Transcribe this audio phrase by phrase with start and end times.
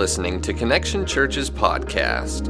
[0.00, 2.48] listening to Connection Church's podcast.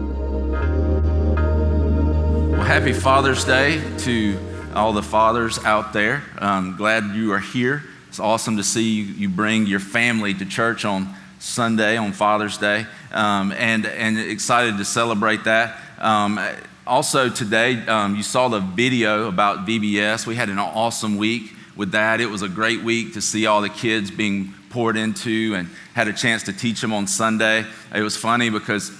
[2.52, 4.38] Well, happy Father's Day to
[4.72, 6.22] all the fathers out there.
[6.38, 7.82] I'm glad you are here.
[8.06, 12.86] It's awesome to see you, bring your family to church on Sunday, on Father's Day,
[13.10, 15.76] um, and, and excited to celebrate that.
[15.98, 16.38] Um,
[16.86, 20.24] also, today, um, you saw the video about VBS.
[20.24, 22.20] We had an awesome week with that.
[22.20, 26.08] It was a great week to see all the kids being poured into and had
[26.08, 27.66] a chance to teach them on Sunday.
[27.94, 28.90] It was funny because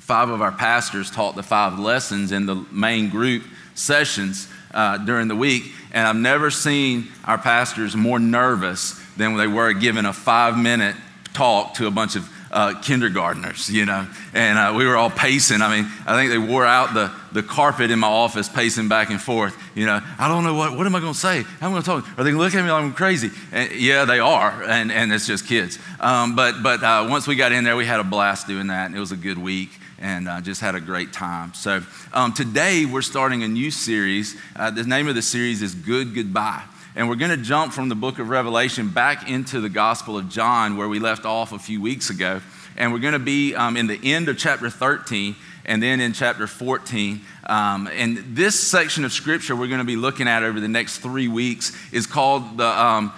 [0.00, 3.44] five of our pastors taught the five lessons in the main group
[3.74, 5.72] sessions uh, during the week.
[5.92, 10.96] And I've never seen our pastors more nervous than they were giving a five minute
[11.34, 15.62] talk to a bunch of uh, kindergartners, you know, and uh, we were all pacing.
[15.62, 19.10] I mean, I think they wore out the, the carpet in my office, pacing back
[19.10, 19.56] and forth.
[19.74, 21.42] You know, I don't know what, what am I going to say?
[21.42, 22.18] How am I going to talk?
[22.18, 23.30] Are they going to look at me like I'm crazy?
[23.52, 25.78] And, yeah, they are, and, and it's just kids.
[25.98, 28.86] Um, but but uh, once we got in there, we had a blast doing that,
[28.86, 31.54] and it was a good week and uh, just had a great time.
[31.54, 31.80] So,
[32.12, 34.36] um, today we're starting a new series.
[34.56, 36.64] Uh, the name of the series is Good Goodbye.
[36.94, 40.28] And we're going to jump from the book of Revelation back into the Gospel of
[40.28, 42.42] John, where we left off a few weeks ago.
[42.76, 46.12] And we're going to be um, in the end of chapter 13 and then in
[46.12, 47.22] chapter 14.
[47.44, 50.98] Um, and this section of scripture we're going to be looking at over the next
[50.98, 52.66] three weeks is called the.
[52.66, 53.12] Um,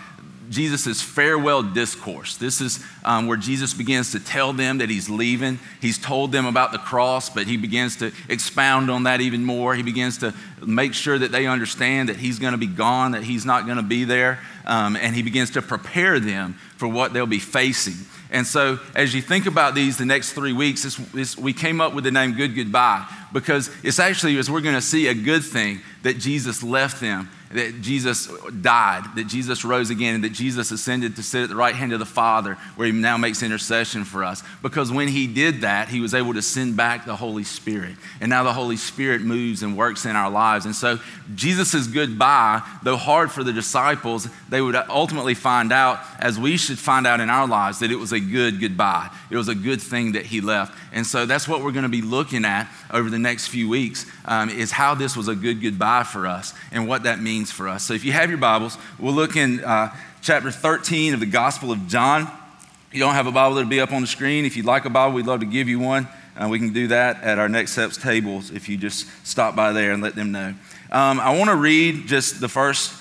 [0.51, 2.37] Jesus' farewell discourse.
[2.37, 5.59] This is um, where Jesus begins to tell them that he's leaving.
[5.81, 9.75] He's told them about the cross, but he begins to expound on that even more.
[9.75, 10.35] He begins to
[10.65, 13.77] make sure that they understand that he's going to be gone, that he's not going
[13.79, 18.07] to be there, um, and he begins to prepare them for what they'll be facing.
[18.31, 21.81] And so, as you think about these the next three weeks, it's, it's, we came
[21.81, 25.15] up with the name Good Goodbye because it's actually, as we're going to see, a
[25.15, 28.29] good thing that Jesus left them that Jesus
[28.63, 31.93] died, that Jesus rose again, and that Jesus ascended to sit at the right hand
[31.93, 34.43] of the Father, where he now makes intercession for us.
[34.61, 37.95] Because when he did that, he was able to send back the Holy Spirit.
[38.21, 40.67] And now the Holy Spirit moves and works in our lives.
[40.67, 40.99] And so
[41.37, 46.79] Jesus' goodbye, though hard for the disciples, they would ultimately find out, as we should
[46.79, 49.11] find out in our lives, that it was a good goodbye.
[49.31, 50.77] It was a good thing that he left.
[50.93, 54.07] And so that's what we're going to be looking at over the next few weeks,
[54.25, 57.67] um, is how this was a good goodbye for us and what that means for
[57.67, 57.83] us.
[57.83, 59.93] So if you have your Bibles, we'll look in uh,
[60.23, 62.23] chapter 13 of the Gospel of John.
[62.23, 64.45] If you don't have a Bible, it'll be up on the screen.
[64.45, 66.07] If you'd like a Bible, we'd love to give you one.
[66.37, 69.73] Uh, we can do that at our next steps tables if you just stop by
[69.73, 70.55] there and let them know.
[70.93, 72.93] Um, I want to read just the first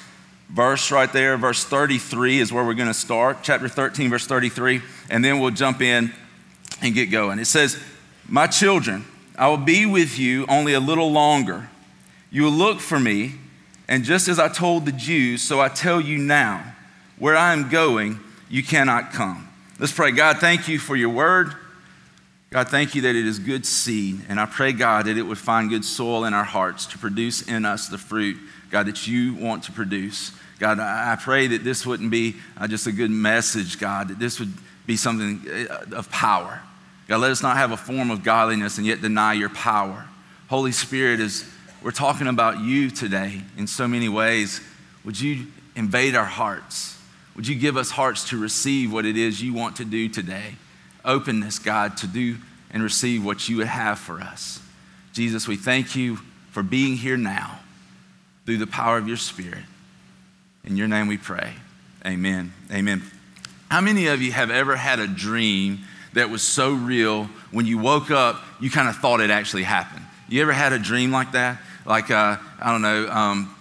[0.50, 1.38] verse right there.
[1.38, 3.40] Verse 33 is where we're going to start.
[3.44, 4.82] Chapter 13, verse 33.
[5.10, 6.12] And then we'll jump in
[6.82, 7.40] and get going.
[7.40, 7.82] It says,
[8.28, 9.06] My children,
[9.38, 11.70] I will be with you only a little longer.
[12.32, 13.36] You will look for me
[13.88, 16.64] and just as I told the Jews, so I tell you now,
[17.20, 19.48] where I am going, you cannot come.
[19.80, 20.12] Let's pray.
[20.12, 21.54] God, thank you for your word.
[22.50, 24.22] God, thank you that it is good seed.
[24.30, 27.42] And I pray, God, that it would find good soil in our hearts to produce
[27.42, 28.38] in us the fruit,
[28.70, 30.32] God, that you want to produce.
[30.60, 34.40] God, I pray that this wouldn't be uh, just a good message, God, that this
[34.40, 34.54] would
[34.86, 36.62] be something uh, of power.
[37.08, 40.08] God, let us not have a form of godliness and yet deny your power.
[40.48, 41.46] Holy Spirit is
[41.82, 44.62] we're talking about you today in so many ways.
[45.04, 46.98] Would you invade our hearts?
[47.36, 50.56] Would you give us hearts to receive what it is you want to do today?
[51.04, 52.38] Openness, God, to do
[52.72, 54.62] and receive what you would have for us.
[55.12, 56.20] Jesus, we thank you
[56.52, 57.60] for being here now
[58.46, 59.64] through the power of your Spirit.
[60.64, 61.54] In your name we pray.
[62.06, 62.54] Amen.
[62.72, 63.04] Amen.
[63.70, 65.80] How many of you have ever had a dream
[66.14, 70.06] that was so real when you woke up, you kind of thought it actually happened?
[70.30, 71.60] You ever had a dream like that?
[71.86, 73.56] Like, uh, I don't know, um,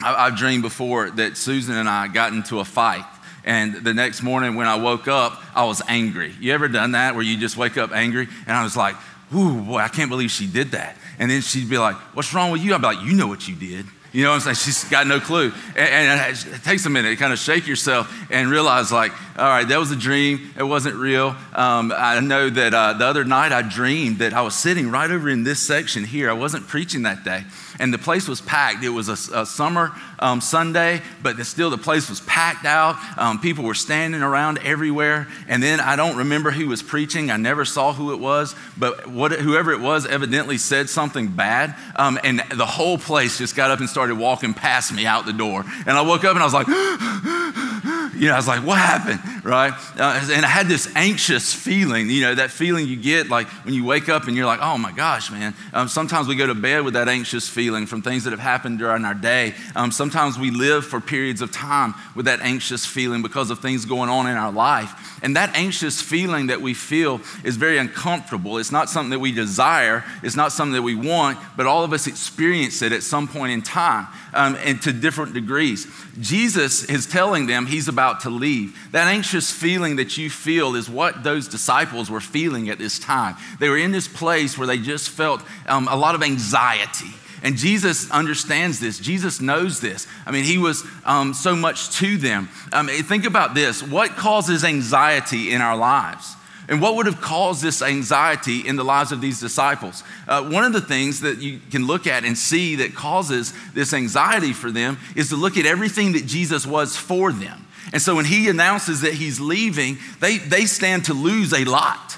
[0.00, 3.04] I, have dreamed before that Susan and I got into a fight.
[3.44, 6.34] And the next morning when I woke up, I was angry.
[6.38, 8.28] You ever done that where you just wake up angry?
[8.46, 8.94] And I was like,
[9.34, 10.96] ooh, boy, I can't believe she did that.
[11.18, 12.74] And then she'd be like, what's wrong with you?
[12.74, 13.86] I'd be like, you know what you did.
[14.12, 14.56] You know what I'm saying?
[14.56, 15.52] She's got no clue.
[15.74, 19.48] And, and, it takes a minute to kind of shake yourself and realize, like, all
[19.48, 20.52] right, that was a dream.
[20.56, 21.34] It wasn't real.
[21.54, 25.10] Um, I know that uh, the other night I dreamed that I was sitting right
[25.10, 26.28] over in this section here.
[26.28, 27.44] I wasn't preaching that day
[27.78, 28.84] and the place was packed.
[28.84, 32.96] It was a, a summer um, Sunday, but the, still the place was packed out.
[33.18, 35.26] Um, people were standing around everywhere.
[35.48, 37.30] And then I don't remember who was preaching.
[37.30, 41.74] I never saw who it was, but what, whoever it was evidently said something bad.
[41.96, 45.32] Um, and the whole place just got up and started walking past me out the
[45.32, 45.64] door.
[45.86, 46.66] And I woke up and I was like,
[48.14, 49.44] you know, I was like, what happened?
[49.44, 49.72] Right?
[49.98, 53.74] Uh, and I had this anxious feeling, you know, that feeling you get like when
[53.74, 55.54] you wake up and you're like, oh my gosh, man.
[55.72, 58.78] Um, sometimes we go to bed with that anxious feeling from things that have happened
[58.78, 59.54] during our day.
[59.76, 63.84] Um, sometimes we live for periods of time with that anxious feeling because of things
[63.84, 65.18] going on in our life.
[65.22, 68.58] And that anxious feeling that we feel is very uncomfortable.
[68.58, 71.92] It's not something that we desire, it's not something that we want, but all of
[71.92, 75.86] us experience it at some point in time um, and to different degrees.
[76.20, 78.76] Jesus is telling them he's about to leave.
[78.92, 83.36] That anxious feeling that you feel is what those disciples were feeling at this time.
[83.60, 87.12] They were in this place where they just felt um, a lot of anxiety.
[87.42, 88.98] And Jesus understands this.
[88.98, 90.06] Jesus knows this.
[90.24, 92.48] I mean, he was um, so much to them.
[92.72, 96.36] Um, think about this what causes anxiety in our lives?
[96.68, 100.04] And what would have caused this anxiety in the lives of these disciples?
[100.28, 103.92] Uh, one of the things that you can look at and see that causes this
[103.92, 107.66] anxiety for them is to look at everything that Jesus was for them.
[107.92, 112.16] And so when he announces that he's leaving, they, they stand to lose a lot.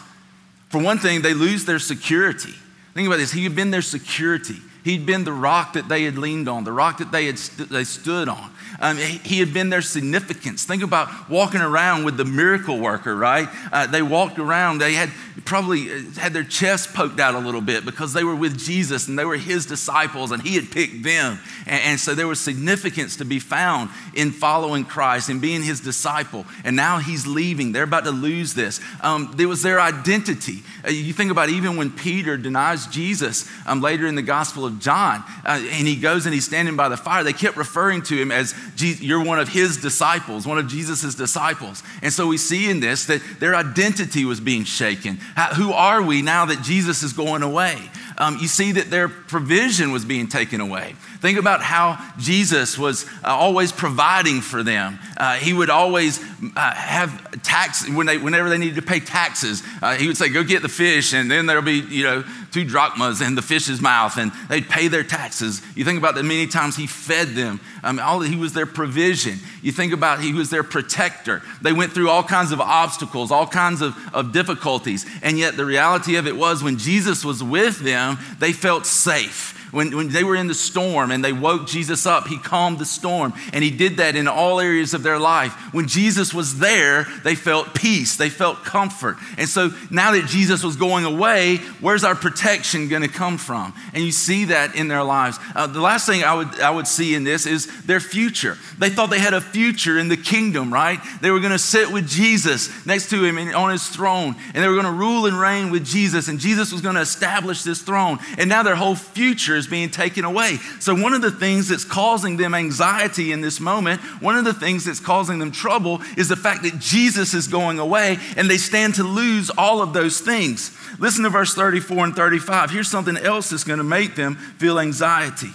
[0.68, 2.54] For one thing, they lose their security.
[2.92, 4.58] Think about this he had been their security.
[4.84, 7.70] He'd been the rock that they had leaned on, the rock that they had st-
[7.70, 8.50] they stood on.
[8.84, 10.64] Um, he had been their significance.
[10.64, 13.48] Think about walking around with the miracle worker, right?
[13.72, 15.08] Uh, they walked around, they had
[15.46, 19.08] probably uh, had their chest poked out a little bit because they were with Jesus
[19.08, 21.38] and they were his disciples and he had picked them.
[21.66, 25.80] And, and so there was significance to be found in following Christ and being his
[25.80, 26.44] disciple.
[26.62, 27.72] And now he's leaving.
[27.72, 28.80] They're about to lose this.
[29.00, 30.62] Um, there was their identity.
[30.86, 34.78] Uh, you think about even when Peter denies Jesus um, later in the Gospel of
[34.78, 38.16] John, uh, and he goes and he's standing by the fire, they kept referring to
[38.16, 41.82] him as you're one of his disciples, one of Jesus's disciples.
[42.02, 45.16] And so we see in this that their identity was being shaken.
[45.36, 47.90] How, who are we now that Jesus is going away?
[48.18, 50.94] Um, you see that their provision was being taken away.
[51.24, 54.98] Think about how Jesus was uh, always providing for them.
[55.16, 56.20] Uh, he would always
[56.54, 59.62] uh, have tax when they, whenever they needed to pay taxes.
[59.80, 62.66] Uh, he would say, "Go get the fish," and then there'll be you know two
[62.66, 65.62] drachmas in the fish's mouth, and they'd pay their taxes.
[65.74, 67.58] You think about the many times he fed them.
[67.82, 69.38] Um, all, he was their provision.
[69.62, 71.40] You think about he was their protector.
[71.62, 75.64] They went through all kinds of obstacles, all kinds of, of difficulties, and yet the
[75.64, 80.22] reality of it was when Jesus was with them, they felt safe when, when they
[80.22, 83.34] were in the storm and they woke Jesus up, he calmed the storm.
[83.52, 85.52] And he did that in all areas of their life.
[85.74, 89.16] When Jesus was there, they felt peace, they felt comfort.
[89.36, 93.74] And so now that Jesus was going away, where's our protection going to come from?
[93.92, 95.38] And you see that in their lives.
[95.54, 98.56] Uh, the last thing I would, I would see in this is their future.
[98.78, 101.00] They thought they had a future in the kingdom, right?
[101.20, 104.68] They were going to sit with Jesus next to him on his throne, and they
[104.68, 107.82] were going to rule and reign with Jesus, and Jesus was going to establish this
[107.82, 108.18] throne.
[108.38, 110.58] And now their whole future is is being taken away.
[110.78, 114.54] So, one of the things that's causing them anxiety in this moment, one of the
[114.54, 118.58] things that's causing them trouble is the fact that Jesus is going away and they
[118.58, 120.76] stand to lose all of those things.
[120.98, 122.70] Listen to verse 34 and 35.
[122.70, 125.50] Here's something else that's going to make them feel anxiety.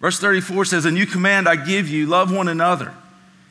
[0.00, 2.94] Verse 34 says, A new command I give you love one another.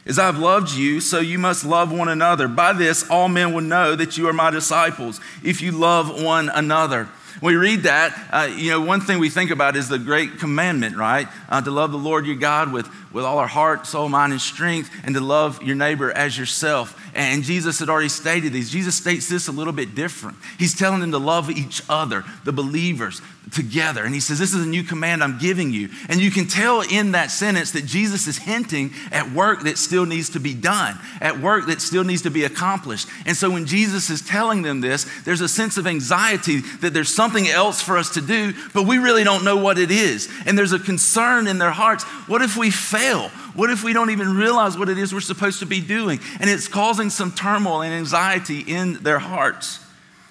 [0.05, 2.47] As I've loved you, so you must love one another.
[2.47, 6.49] By this, all men will know that you are my disciples, if you love one
[6.49, 7.09] another.
[7.41, 10.97] We read that, uh, you know, one thing we think about is the great commandment,
[10.97, 11.27] right?
[11.47, 14.41] Uh, to love the Lord your God with, with all our heart, soul, mind, and
[14.41, 16.99] strength, and to love your neighbor as yourself.
[17.13, 18.69] And Jesus had already stated these.
[18.69, 20.37] Jesus states this a little bit different.
[20.57, 23.21] He's telling them to love each other, the believers,
[23.51, 24.03] together.
[24.03, 25.89] And he says, This is a new command I'm giving you.
[26.07, 30.05] And you can tell in that sentence that Jesus is hinting at work that still
[30.05, 33.07] needs to be done, at work that still needs to be accomplished.
[33.25, 37.13] And so when Jesus is telling them this, there's a sense of anxiety that there's
[37.13, 40.29] something else for us to do, but we really don't know what it is.
[40.45, 43.29] And there's a concern in their hearts what if we fail?
[43.55, 46.19] What if we don't even realize what it is we're supposed to be doing?
[46.39, 49.79] And it's causing some turmoil and anxiety in their hearts.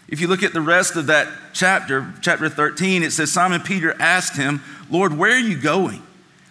[0.09, 3.95] If you look at the rest of that chapter, chapter 13, it says Simon Peter
[4.01, 6.03] asked him, Lord, where are you going?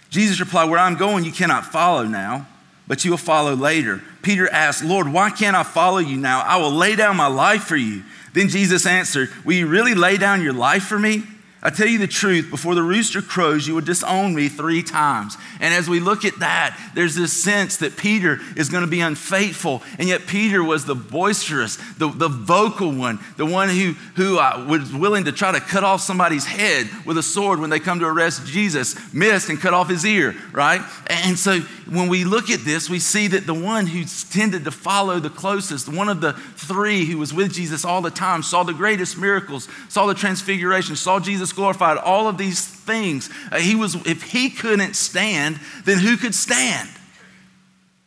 [0.10, 2.48] Jesus replied, Where I'm going, you cannot follow now,
[2.88, 4.02] but you will follow later.
[4.22, 6.42] Peter asked, Lord, why can't I follow you now?
[6.42, 8.04] I will lay down my life for you.
[8.34, 11.24] Then Jesus answered, Will you really lay down your life for me?
[11.64, 15.36] I tell you the truth, before the rooster crows, you would disown me three times.
[15.60, 19.02] And as we look at that, there's this sense that Peter is going to be
[19.02, 19.82] unfaithful.
[19.98, 24.68] And yet, Peter was the boisterous, the, the vocal one, the one who, who uh,
[24.70, 28.00] was willing to try to cut off somebody's head with a sword when they come
[28.02, 30.82] to arrest Jesus, missed and cut off his ear, right?
[31.08, 34.72] And so, when we look at this, we see that the one who tended to
[34.72, 38.64] follow the closest, one of the three who was with Jesus all the time, saw
[38.64, 43.30] the greatest miracles, saw the transfiguration, saw Jesus Glorified, all of these things.
[43.52, 46.90] Uh, he was, if he couldn't stand, then who could stand?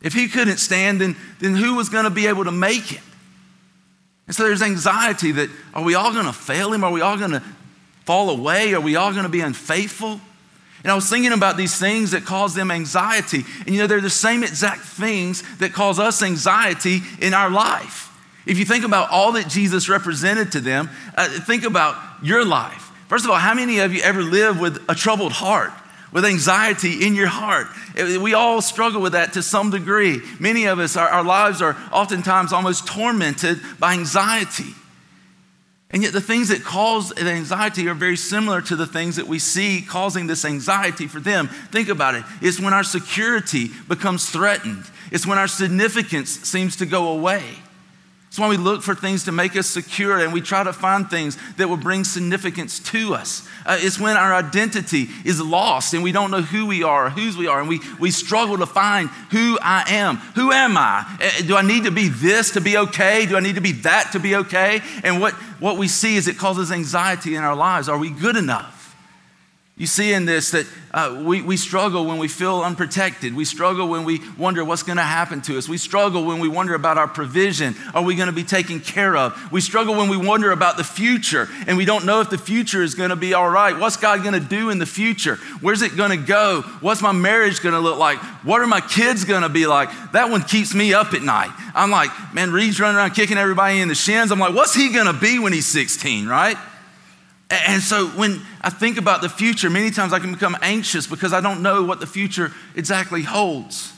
[0.02, 3.00] If he couldn't stand, then, then who was going to be able to make it?
[4.26, 6.84] And so there's anxiety that are we all going to fail him?
[6.84, 7.42] Are we all going to
[8.04, 8.74] fall away?
[8.74, 10.20] Are we all going to be unfaithful?
[10.82, 13.44] And I was thinking about these things that cause them anxiety.
[13.66, 18.06] And you know, they're the same exact things that cause us anxiety in our life.
[18.46, 22.89] If you think about all that Jesus represented to them, uh, think about your life.
[23.10, 25.72] First of all, how many of you ever live with a troubled heart?
[26.12, 27.68] with anxiety in your heart.
[27.96, 30.20] We all struggle with that to some degree.
[30.40, 34.74] Many of us, our, our, lives are oftentimes almost tormented by anxiety.
[35.92, 39.38] And yet, the things that cause anxiety are very similar to the things that we
[39.38, 41.46] see causing this anxiety for them.
[41.70, 42.24] Think about it.
[42.42, 47.44] It's when our security becomes threatened, it's when our significance seems to go away.
[48.30, 51.10] That's why we look for things to make us secure and we try to find
[51.10, 53.44] things that will bring significance to us.
[53.66, 57.10] Uh, it's when our identity is lost and we don't know who we are or
[57.10, 60.18] whose we are, and we, we struggle to find who I am.
[60.36, 61.04] Who am I?
[61.20, 63.26] Uh, do I need to be this to be okay?
[63.26, 64.80] Do I need to be that to be okay?
[65.02, 67.88] And what, what we see is it causes anxiety in our lives.
[67.88, 68.79] Are we good enough?
[69.80, 73.34] You see in this that uh, we, we struggle when we feel unprotected.
[73.34, 75.70] We struggle when we wonder what's going to happen to us.
[75.70, 77.74] We struggle when we wonder about our provision.
[77.94, 79.50] Are we going to be taken care of?
[79.50, 82.82] We struggle when we wonder about the future and we don't know if the future
[82.82, 83.74] is going to be all right.
[83.74, 85.36] What's God going to do in the future?
[85.62, 86.60] Where's it going to go?
[86.82, 88.18] What's my marriage going to look like?
[88.44, 89.88] What are my kids going to be like?
[90.12, 91.56] That one keeps me up at night.
[91.74, 94.30] I'm like, man, Reed's running around kicking everybody in the shins.
[94.30, 96.58] I'm like, what's he going to be when he's 16, right?
[97.50, 101.32] And so when I think about the future, many times I can become anxious because
[101.32, 103.92] I don't know what the future exactly holds.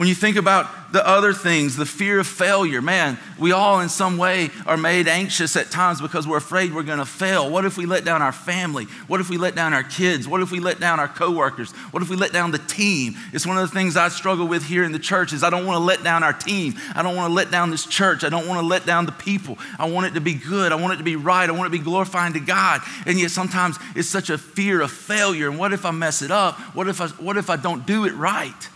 [0.00, 3.90] When you think about the other things, the fear of failure, man, we all in
[3.90, 7.50] some way are made anxious at times because we're afraid we're going to fail.
[7.50, 8.86] What if we let down our family?
[9.08, 10.26] What if we let down our kids?
[10.26, 11.72] What if we let down our coworkers?
[11.90, 13.14] What if we let down the team?
[13.34, 15.66] It's one of the things I struggle with here in the church is I don't
[15.66, 16.76] want to let down our team.
[16.94, 18.24] I don't want to let down this church.
[18.24, 19.58] I don't want to let down the people.
[19.78, 20.72] I want it to be good.
[20.72, 21.46] I want it to be right.
[21.46, 22.80] I want it to be glorifying to God.
[23.04, 25.50] And yet sometimes it's such a fear of failure.
[25.50, 26.58] And what if I mess it up?
[26.74, 28.70] What if I, what if I don't do it right?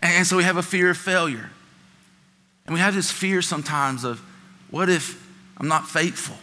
[0.00, 1.50] And so we have a fear of failure.
[2.66, 4.20] And we have this fear sometimes of
[4.70, 5.26] what if
[5.56, 6.36] I'm not faithful?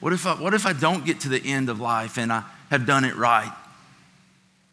[0.00, 2.44] What if I, what if I don't get to the end of life and I
[2.70, 3.52] have done it right?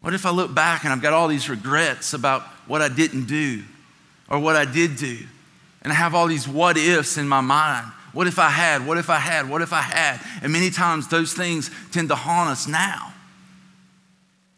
[0.02, 3.26] What if I look back and I've got all these regrets about what I didn't
[3.26, 3.64] do
[4.30, 5.18] or what I did do?
[5.82, 7.92] And I have all these what ifs in my mind.
[8.14, 8.86] What if I had?
[8.86, 9.50] What if I had?
[9.50, 10.22] What if I had?
[10.44, 13.15] And many times those things tend to haunt us now.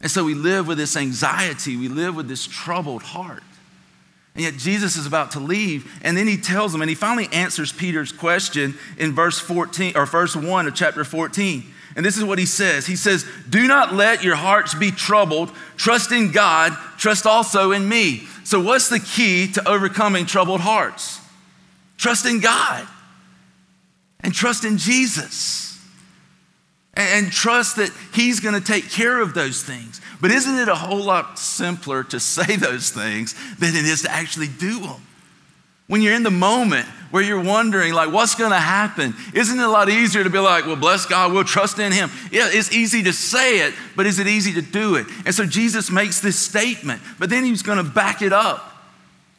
[0.02, 3.44] And so we live with this anxiety, we live with this troubled heart.
[4.36, 7.28] And yet Jesus is about to leave, and then he tells them, and he finally
[7.34, 11.64] answers Peter's question in verse 14 or verse 1 of chapter 14.
[11.96, 12.86] And this is what he says.
[12.86, 15.52] He says, Do not let your hearts be troubled.
[15.78, 18.28] Trust in God, trust also in me.
[18.44, 21.20] So, what's the key to overcoming troubled hearts?
[21.98, 22.88] Trust in God
[24.20, 25.67] and trust in Jesus
[26.98, 30.02] and trust that He's going to take care of those things.
[30.20, 34.12] But isn't it a whole lot simpler to say those things than it is to
[34.12, 35.02] actually do them?
[35.88, 39.16] When you're in the moment where you're wondering, like, what's going to happen?
[39.34, 42.10] Isn't it a lot easier to be like, well, bless God, we'll trust in Him?
[42.30, 45.08] Yeah, it's easy to say it, but is it easy to do it?
[45.26, 48.77] And so Jesus makes this statement, but then He's going to back it up.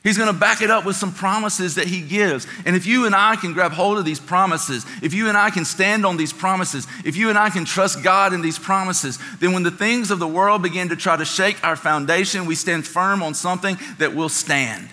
[0.04, 2.46] He's going to back it up with some promises that he gives.
[2.64, 5.50] And if you and I can grab hold of these promises, if you and I
[5.50, 9.18] can stand on these promises, if you and I can trust God in these promises,
[9.40, 12.54] then when the things of the world begin to try to shake our foundation, we
[12.54, 14.88] stand firm on something that will stand.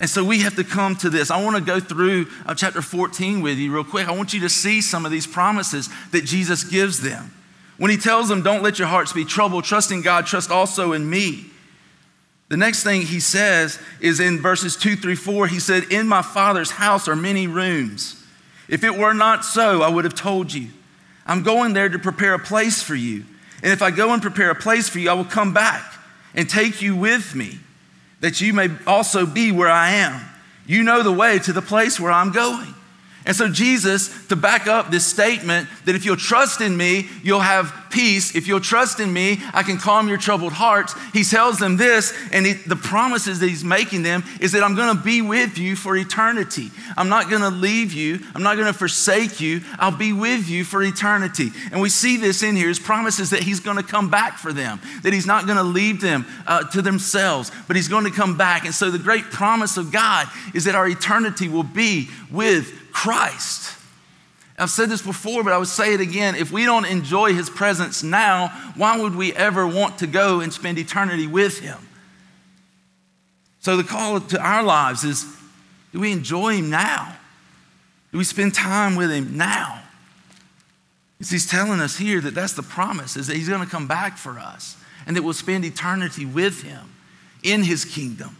[0.00, 1.30] And so we have to come to this.
[1.30, 4.08] I want to go through uh, chapter 14 with you real quick.
[4.08, 7.32] I want you to see some of these promises that Jesus gives them.
[7.78, 10.92] When he tells them, Don't let your hearts be troubled, trust in God, trust also
[10.92, 11.51] in me.
[12.52, 16.20] The next thing he says is in verses 2 through 4, he said, In my
[16.20, 18.22] father's house are many rooms.
[18.68, 20.68] If it were not so, I would have told you.
[21.24, 23.24] I'm going there to prepare a place for you.
[23.62, 25.94] And if I go and prepare a place for you, I will come back
[26.34, 27.58] and take you with me,
[28.20, 30.20] that you may also be where I am.
[30.66, 32.74] You know the way to the place where I'm going.
[33.24, 37.40] And so, Jesus, to back up this statement that if you'll trust in me, you'll
[37.40, 38.34] have peace.
[38.34, 40.94] If you'll trust in me, I can calm your troubled hearts.
[41.12, 44.74] He tells them this, and he, the promises that he's making them is that I'm
[44.74, 46.70] going to be with you for eternity.
[46.96, 49.60] I'm not going to leave you, I'm not going to forsake you.
[49.78, 51.50] I'll be with you for eternity.
[51.70, 54.52] And we see this in here his promises that he's going to come back for
[54.52, 58.10] them, that he's not going to leave them uh, to themselves, but he's going to
[58.10, 58.64] come back.
[58.64, 63.76] And so, the great promise of God is that our eternity will be with Christ.
[64.58, 66.34] I've said this before, but I would say it again.
[66.34, 70.52] If we don't enjoy his presence now, why would we ever want to go and
[70.52, 71.78] spend eternity with him?
[73.60, 75.24] So the call to our lives is
[75.92, 77.16] do we enjoy him now?
[78.12, 79.82] Do we spend time with him now?
[81.18, 83.86] Because He's telling us here that that's the promise, is that he's going to come
[83.86, 86.92] back for us and that we'll spend eternity with him
[87.42, 88.36] in his kingdom.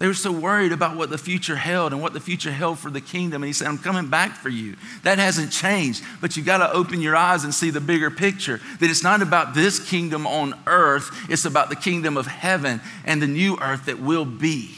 [0.00, 2.90] They were so worried about what the future held and what the future held for
[2.90, 3.42] the kingdom.
[3.42, 4.76] And he said, I'm coming back for you.
[5.02, 8.62] That hasn't changed, but you've got to open your eyes and see the bigger picture
[8.80, 13.20] that it's not about this kingdom on earth, it's about the kingdom of heaven and
[13.20, 14.70] the new earth that will be.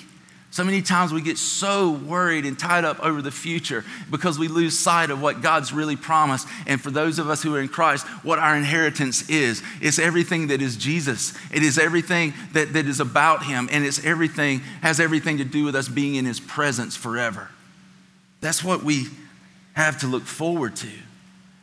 [0.53, 4.49] So many times we get so worried and tied up over the future because we
[4.49, 6.47] lose sight of what God's really promised.
[6.67, 10.49] And for those of us who are in Christ, what our inheritance is it's everything
[10.49, 11.33] that is Jesus.
[11.55, 15.65] It is everything that, that is about Him, and it's everything, has everything to do
[15.65, 17.49] with us being in His presence forever.
[18.43, 19.07] That's what we
[19.73, 20.91] have to look forward to.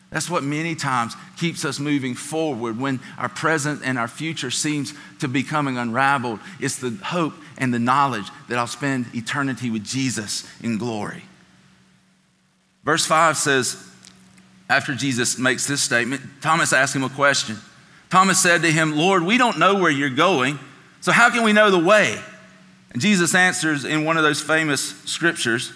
[0.10, 4.96] That's what many times keeps us moving forward when our present and our future seems
[5.20, 6.40] to be coming unraveled.
[6.60, 11.24] It's the hope and the knowledge that I'll spend eternity with Jesus in glory.
[12.84, 13.86] Verse 5 says,
[14.70, 17.58] after Jesus makes this statement, Thomas asks him a question.
[18.10, 20.58] Thomas said to him, Lord, we don't know where you're going,
[21.02, 22.20] so how can we know the way?
[22.92, 25.74] And Jesus answers in one of those famous scriptures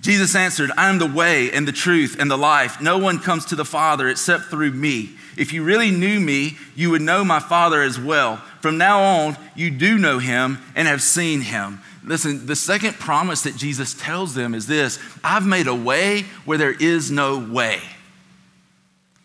[0.00, 2.80] Jesus answered, I am the way and the truth and the life.
[2.80, 5.10] No one comes to the Father except through me.
[5.36, 8.38] If you really knew me, you would know my Father as well.
[8.60, 11.80] From now on, you do know him and have seen him.
[12.02, 16.58] Listen, the second promise that Jesus tells them is this I've made a way where
[16.58, 17.80] there is no way.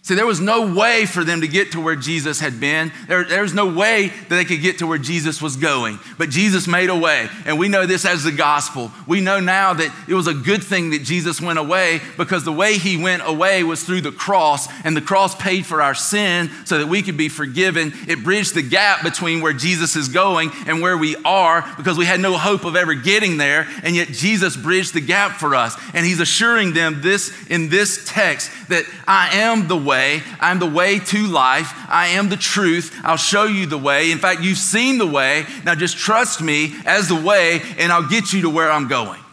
[0.05, 2.91] See, there was no way for them to get to where Jesus had been.
[3.07, 5.97] There, there, was no way that they could get to where Jesus was going.
[6.19, 7.27] But Jesus made a way.
[7.43, 8.91] And we know this as the gospel.
[9.07, 12.51] We know now that it was a good thing that Jesus went away because the
[12.51, 14.67] way he went away was through the cross.
[14.83, 17.91] And the cross paid for our sin so that we could be forgiven.
[18.07, 22.05] It bridged the gap between where Jesus is going and where we are because we
[22.05, 23.67] had no hope of ever getting there.
[23.81, 25.75] And yet Jesus bridged the gap for us.
[25.95, 30.21] And he's assuring them this in this text that I am the way way.
[30.39, 31.71] I'm the way to life.
[31.89, 32.99] I am the truth.
[33.03, 34.11] I'll show you the way.
[34.11, 35.45] In fact, you've seen the way.
[35.63, 39.24] Now just trust me as the way, and I'll get you to where I'm going.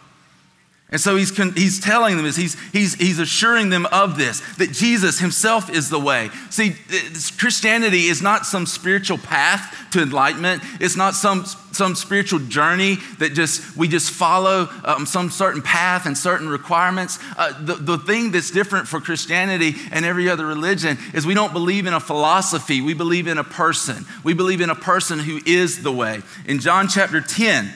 [0.92, 5.18] And so he's, he's telling them he's, he's, he's assuring them of this, that Jesus
[5.18, 6.28] himself is the way.
[6.50, 6.76] See,
[7.38, 13.32] Christianity is not some spiritual path to enlightenment, it's not some, some spiritual journey that
[13.32, 17.18] just we just follow um, some certain path and certain requirements.
[17.38, 21.54] Uh, the, the thing that's different for Christianity and every other religion is we don't
[21.54, 24.04] believe in a philosophy, we believe in a person.
[24.24, 26.20] We believe in a person who is the way.
[26.44, 27.72] In John chapter 10,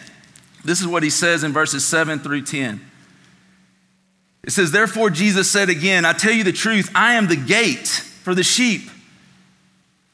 [0.67, 2.86] this is what he says in verses 7 through 10.
[4.47, 7.89] It says, Therefore, Jesus said again, I tell you the truth, I am the gate
[7.89, 8.89] for the sheep.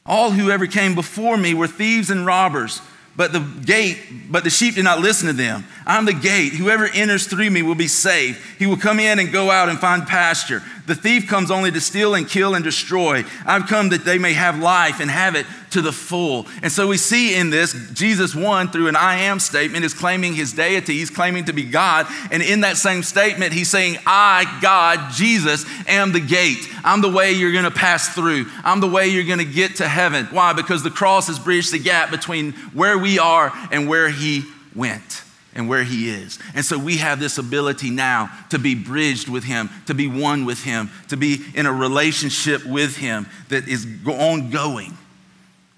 [0.05, 2.81] All who ever came before me were thieves and robbers,
[3.15, 5.65] but the gate, but the sheep did not listen to them.
[5.85, 6.53] I'm the gate.
[6.53, 8.39] Whoever enters through me will be saved.
[8.57, 10.63] He will come in and go out and find pasture.
[10.87, 13.23] The thief comes only to steal and kill and destroy.
[13.45, 16.45] I've come that they may have life and have it to the full.
[16.61, 20.33] And so we see in this, Jesus, one, through an I am statement, is claiming
[20.33, 20.93] his deity.
[20.93, 22.07] He's claiming to be God.
[22.31, 26.69] And in that same statement, he's saying, I, God, Jesus, am the gate.
[26.83, 28.45] I'm the way you're going to pass through.
[28.63, 30.27] I'm the way you're going to get to heaven.
[30.27, 30.53] Why?
[30.53, 34.43] Because the cross has bridged the gap between where we are and where he
[34.75, 35.23] went
[35.55, 36.39] and where He is.
[36.55, 40.45] And so we have this ability now to be bridged with Him, to be one
[40.45, 44.97] with Him, to be in a relationship with Him that is ongoing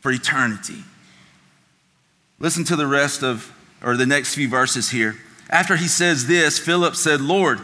[0.05, 0.83] for eternity.
[2.37, 5.15] Listen to the rest of, or the next few verses here.
[5.49, 7.59] After he says this, Philip said, Lord,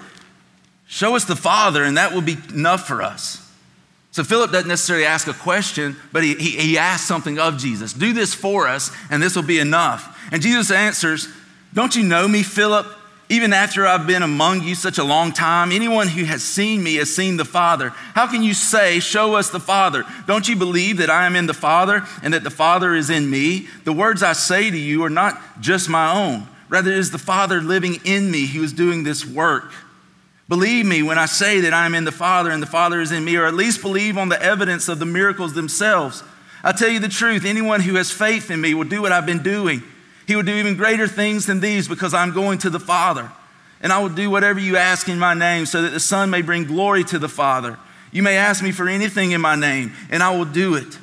[0.88, 3.47] show us the Father, and that will be enough for us.
[4.10, 7.93] So Philip doesn't necessarily ask a question, but he, he, he asks something of Jesus.
[7.93, 10.19] Do this for us, and this will be enough.
[10.32, 11.27] And Jesus answers,
[11.75, 12.88] don't you know me, Philip?
[13.32, 16.96] Even after I've been among you such a long time, anyone who has seen me
[16.96, 17.91] has seen the Father.
[18.13, 20.04] How can you say, Show us the Father?
[20.28, 23.30] Don't you believe that I am in the Father and that the Father is in
[23.30, 23.70] me?
[23.86, 26.46] The words I say to you are not just my own.
[26.67, 29.72] Rather, it is the Father living in me who is doing this work.
[30.50, 33.13] Believe me when I say that I am in the Father and the Father is
[33.13, 36.22] in me, or at least believe on the evidence of the miracles themselves.
[36.65, 39.26] I tell you the truth anyone who has faith in me will do what I've
[39.26, 39.84] been doing.
[40.27, 43.31] He will do even greater things than these because I'm going to the Father.
[43.81, 46.41] And I will do whatever you ask in my name so that the Son may
[46.41, 47.77] bring glory to the Father.
[48.12, 50.97] You may ask me for anything in my name, and I will do it.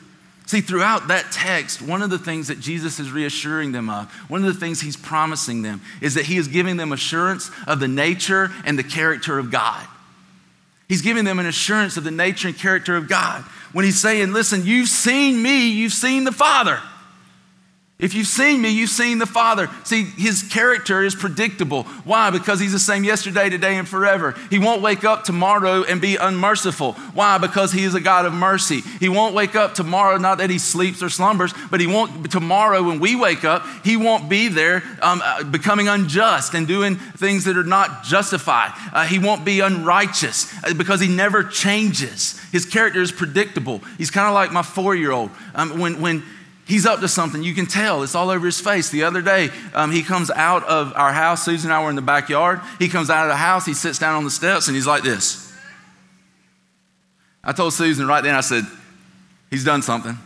[0.46, 4.44] See, throughout that text, one of the things that Jesus is reassuring them of, one
[4.44, 7.88] of the things he's promising them, is that he is giving them assurance of the
[7.88, 9.87] nature and the character of God.
[10.88, 13.42] He's giving them an assurance of the nature and character of God.
[13.72, 16.81] When he's saying, Listen, you've seen me, you've seen the Father.
[17.98, 19.68] If you've seen me, you've seen the Father.
[19.82, 21.82] See, his character is predictable.
[22.04, 22.30] Why?
[22.30, 24.37] Because he's the same yesterday, today, and forever.
[24.50, 26.92] He won't wake up tomorrow and be unmerciful.
[26.92, 27.38] Why?
[27.38, 28.82] Because he is a God of mercy.
[29.00, 32.84] He won't wake up tomorrow, not that he sleeps or slumbers, but he won't, tomorrow
[32.84, 37.46] when we wake up, he won't be there um, uh, becoming unjust and doing things
[37.46, 38.74] that are not justified.
[38.92, 42.38] Uh, he won't be unrighteous uh, because he never changes.
[42.52, 43.80] His character is predictable.
[43.98, 45.32] He's kind of like my four year old.
[45.56, 46.22] Um, when, when,
[46.68, 47.42] He's up to something.
[47.42, 48.02] You can tell.
[48.02, 48.90] It's all over his face.
[48.90, 51.42] The other day, um, he comes out of our house.
[51.42, 52.61] Susan and I were in the backyard.
[52.78, 53.64] He comes out of the house.
[53.64, 55.50] He sits down on the steps and he's like this.
[57.42, 58.64] I told Susan right then, I said,
[59.48, 60.18] He's done something.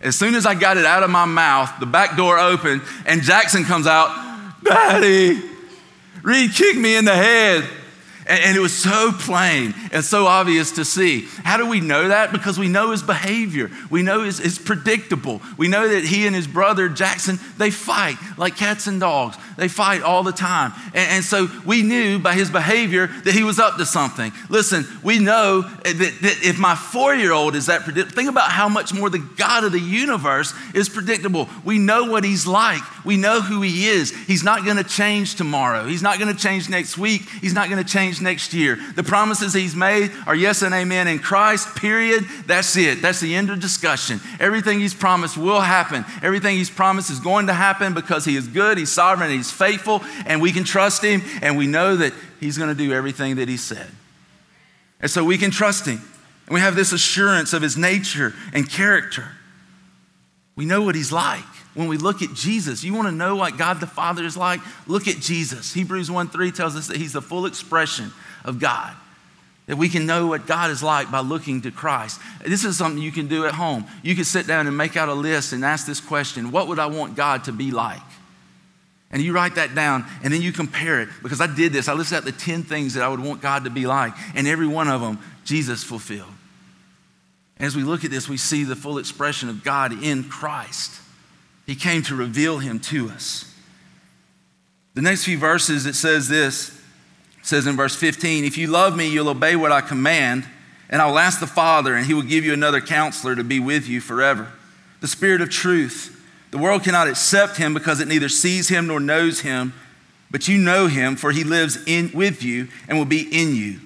[0.00, 3.20] As soon as I got it out of my mouth, the back door opened and
[3.20, 4.08] Jackson comes out,
[4.64, 5.42] Daddy,
[6.22, 7.68] Reed kicked me in the head.
[8.28, 11.26] And, and, it was so plain and so obvious to see.
[11.44, 12.30] How do we know that?
[12.30, 13.70] Because we know his behavior.
[13.90, 15.40] We know his, it's predictable.
[15.56, 19.38] We know that he and his brother Jackson, they fight like cats and dogs.
[19.56, 20.72] They fight all the time.
[20.94, 24.32] And, and so we knew by his behavior that he was up to something.
[24.48, 28.50] Listen, we know that, that if my four year old is that predictable, think about
[28.50, 31.48] how much more the God of the universe is predictable.
[31.64, 34.14] We know what he's like, we know who he is.
[34.26, 37.68] He's not going to change tomorrow, he's not going to change next week, he's not
[37.70, 38.78] going to change change next year.
[38.94, 42.24] The promises he's made are yes and amen in Christ, period.
[42.46, 43.02] That's it.
[43.02, 44.20] That's the end of discussion.
[44.40, 46.04] Everything he's promised will happen.
[46.22, 50.02] Everything he's promised is going to happen because he is good, he's sovereign, he's faithful,
[50.26, 53.48] and we can trust him, and we know that he's going to do everything that
[53.48, 53.86] he said.
[55.00, 56.00] And so we can trust him.
[56.46, 59.24] And we have this assurance of his nature and character.
[60.56, 62.82] We know what he's like when we look at Jesus.
[62.82, 64.60] You want to know what God the Father is like?
[64.86, 65.72] Look at Jesus.
[65.72, 68.12] Hebrews 1 3 tells us that he's the full expression
[68.44, 68.94] of God.
[69.66, 72.20] That we can know what God is like by looking to Christ.
[72.44, 73.84] This is something you can do at home.
[74.02, 76.78] You can sit down and make out a list and ask this question What would
[76.78, 78.00] I want God to be like?
[79.10, 81.88] And you write that down and then you compare it because I did this.
[81.88, 84.46] I listed out the 10 things that I would want God to be like, and
[84.46, 86.28] every one of them, Jesus fulfilled.
[87.58, 90.92] As we look at this, we see the full expression of God in Christ.
[91.68, 93.54] He came to reveal him to us.
[94.94, 96.70] The next few verses, it says this.
[97.40, 100.48] It says in verse 15, If you love me, you'll obey what I command,
[100.88, 103.86] and I'll ask the Father, and he will give you another counselor to be with
[103.86, 104.50] you forever.
[105.02, 106.14] The Spirit of truth.
[106.52, 109.74] The world cannot accept him because it neither sees him nor knows him,
[110.30, 113.78] but you know him, for he lives in, with you and will be in you.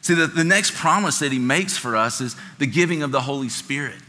[0.00, 3.20] See, the, the next promise that he makes for us is the giving of the
[3.20, 4.00] Holy Spirit.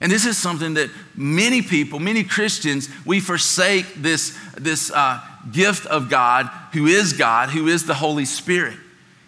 [0.00, 5.20] And this is something that many people, many Christians, we forsake this, this uh,
[5.52, 8.76] gift of God, who is God, who is the Holy Spirit.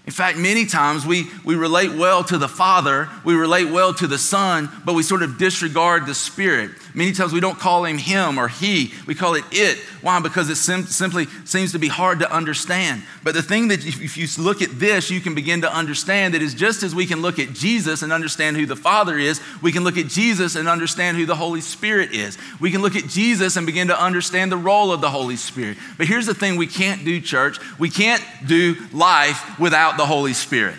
[0.07, 4.07] In fact, many times we, we relate well to the Father, we relate well to
[4.07, 6.71] the Son, but we sort of disregard the Spirit.
[6.95, 9.79] Many times we don't call him him or he, we call it it.
[10.01, 10.21] Why?
[10.21, 13.03] Because it sim- simply seems to be hard to understand.
[13.23, 16.43] But the thing that if you look at this, you can begin to understand that
[16.43, 19.73] is just as we can look at Jesus and understand who the Father is, we
[19.73, 22.39] can look at Jesus and understand who the Holy Spirit is.
[22.61, 25.77] We can look at Jesus and begin to understand the role of the Holy Spirit.
[25.99, 27.59] But here's the thing we can't do, church.
[27.79, 30.77] We can't do life without without the Holy Spirit.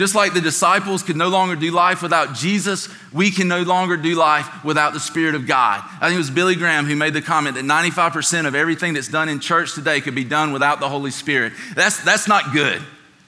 [0.00, 3.98] Just like the disciples could no longer do life without Jesus, we can no longer
[3.98, 5.82] do life without the Spirit of God.
[6.00, 9.08] I think it was Billy Graham who made the comment that 95% of everything that's
[9.08, 11.52] done in church today could be done without the Holy Spirit.
[11.74, 12.80] That's, that's not good.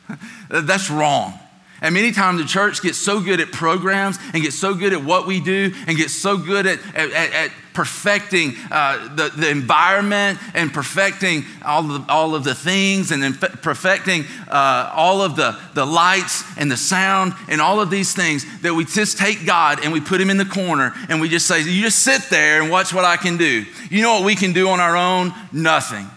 [0.49, 1.39] that's wrong.
[1.83, 5.03] And many times the church gets so good at programs and gets so good at
[5.03, 10.39] what we do and gets so good at, at, at perfecting uh, the, the environment
[10.55, 15.59] and perfecting all of, all of the things and then perfecting uh, all of the,
[15.75, 19.81] the lights and the sound and all of these things that we just take God
[19.83, 22.63] and we put him in the corner and we just say, You just sit there
[22.63, 23.65] and watch what I can do.
[23.91, 25.35] You know what we can do on our own?
[25.51, 26.09] Nothing.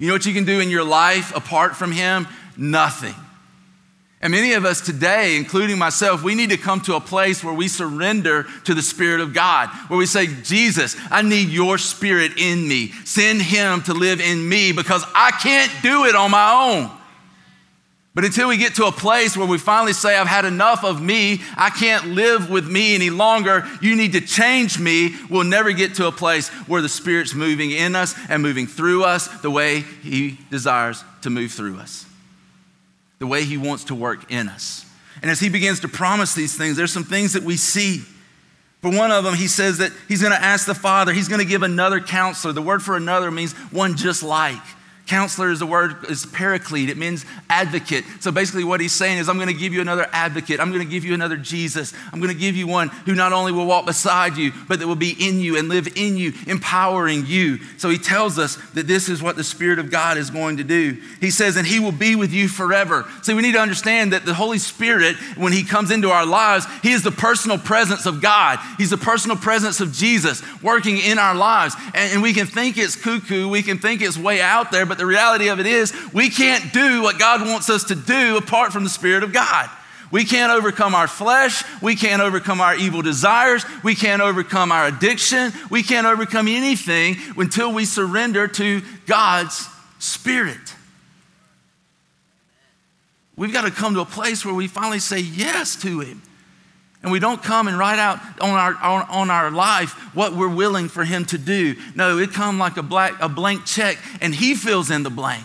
[0.00, 2.26] You know what you can do in your life apart from him?
[2.56, 3.14] Nothing.
[4.22, 7.52] And many of us today, including myself, we need to come to a place where
[7.52, 12.38] we surrender to the Spirit of God, where we say, Jesus, I need your Spirit
[12.38, 12.92] in me.
[13.04, 16.98] Send Him to live in me because I can't do it on my own.
[18.14, 21.02] But until we get to a place where we finally say, I've had enough of
[21.02, 25.72] me, I can't live with me any longer, you need to change me, we'll never
[25.72, 29.50] get to a place where the Spirit's moving in us and moving through us the
[29.50, 32.06] way He desires to move through us
[33.22, 34.84] the way He wants to work in us.
[35.22, 37.98] And as He begins to promise these things, there's some things that we see.
[38.80, 41.38] For one of them, He says that He's going to ask the Father, He's going
[41.38, 42.52] to give another counselor.
[42.52, 44.60] The word for another means one just like.
[45.06, 46.88] Counselor is the word is paraclete.
[46.88, 48.04] It means advocate.
[48.20, 50.60] So basically, what he's saying is, I'm going to give you another advocate.
[50.60, 51.92] I'm going to give you another Jesus.
[52.12, 54.86] I'm going to give you one who not only will walk beside you, but that
[54.86, 57.58] will be in you and live in you, empowering you.
[57.78, 60.64] So he tells us that this is what the Spirit of God is going to
[60.64, 60.96] do.
[61.20, 63.04] He says, and he will be with you forever.
[63.22, 66.64] So we need to understand that the Holy Spirit, when he comes into our lives,
[66.82, 68.60] he is the personal presence of God.
[68.78, 71.74] He's the personal presence of Jesus working in our lives.
[71.92, 74.98] And, and we can think it's cuckoo, we can think it's way out there, but
[74.98, 78.74] the reality of it is, we can't do what God wants us to do apart
[78.74, 79.70] from the Spirit of God.
[80.10, 81.64] We can't overcome our flesh.
[81.80, 83.64] We can't overcome our evil desires.
[83.82, 85.50] We can't overcome our addiction.
[85.70, 89.66] We can't overcome anything until we surrender to God's
[89.98, 90.74] Spirit.
[93.34, 96.20] We've got to come to a place where we finally say yes to Him.
[97.02, 100.54] And we don't come and write out on our, on, on, our life what we're
[100.54, 101.74] willing for Him to do.
[101.96, 105.44] No, it comes like a, black, a blank check, and He fills in the blank.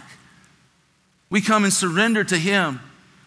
[1.29, 2.79] We come and surrender to Him.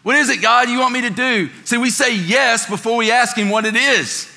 [0.03, 1.49] What is it, God, you want me to do?
[1.65, 4.31] See, we say yes before we ask Him what it is.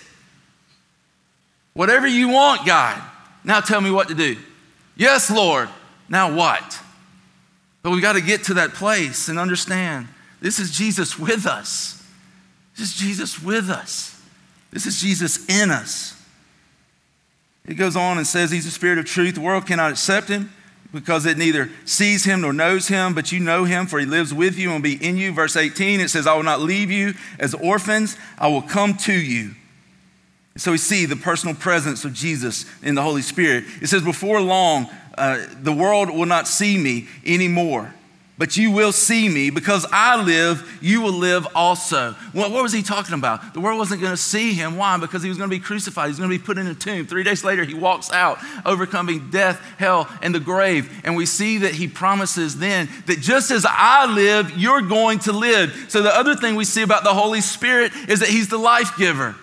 [1.72, 3.00] Whatever you want, God,
[3.44, 4.36] now tell me what to do.
[4.96, 5.68] Yes, Lord,
[6.08, 6.80] now what?
[7.82, 10.08] But we've got to get to that place and understand
[10.40, 12.03] this is Jesus with us.
[12.76, 14.20] This is Jesus with us.
[14.70, 16.20] This is Jesus in us.
[17.66, 19.36] It goes on and says he's the spirit of truth.
[19.36, 20.52] The world cannot accept him
[20.92, 24.34] because it neither sees him nor knows him, but you know him, for he lives
[24.34, 25.32] with you and will be in you.
[25.32, 29.12] Verse 18, it says, I will not leave you as orphans, I will come to
[29.12, 29.52] you.
[30.56, 33.64] So we see the personal presence of Jesus in the Holy Spirit.
[33.80, 37.92] It says, Before long, uh, the world will not see me anymore
[38.36, 42.12] but you will see me because I live, you will live also.
[42.32, 43.54] What, what was he talking about?
[43.54, 44.76] The world wasn't going to see him.
[44.76, 44.98] Why?
[44.98, 46.08] Because he was going to be crucified.
[46.08, 47.06] He's going to be put in a tomb.
[47.06, 50.90] Three days later, he walks out, overcoming death, hell, and the grave.
[51.04, 55.32] And we see that he promises then that just as I live, you're going to
[55.32, 55.86] live.
[55.88, 58.96] So the other thing we see about the Holy Spirit is that he's the life
[58.96, 59.36] giver.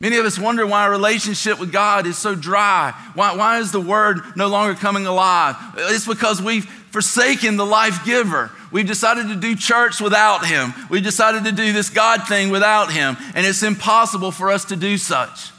[0.00, 2.94] Many of us wonder why our relationship with God is so dry.
[3.14, 5.56] Why, why is the word no longer coming alive?
[5.76, 8.52] It's because we've forsaken the life giver.
[8.70, 10.72] We've decided to do church without him.
[10.88, 14.76] We've decided to do this God thing without him, and it's impossible for us to
[14.76, 15.50] do such.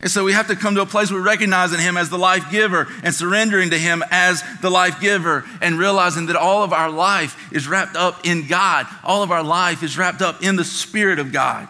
[0.00, 2.16] And so we have to come to a place where we're recognizing him as the
[2.16, 6.72] life giver and surrendering to him as the life giver and realizing that all of
[6.72, 8.86] our life is wrapped up in God.
[9.04, 11.68] All of our life is wrapped up in the Spirit of God.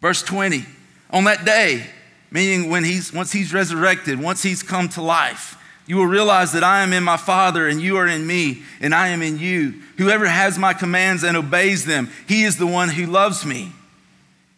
[0.00, 0.64] Verse 20,
[1.10, 1.84] on that day,
[2.30, 6.62] meaning when he's, once he's resurrected, once he's come to life, you will realize that
[6.62, 9.74] I am in my Father and you are in me and I am in you.
[9.98, 13.72] Whoever has my commands and obeys them, he is the one who loves me.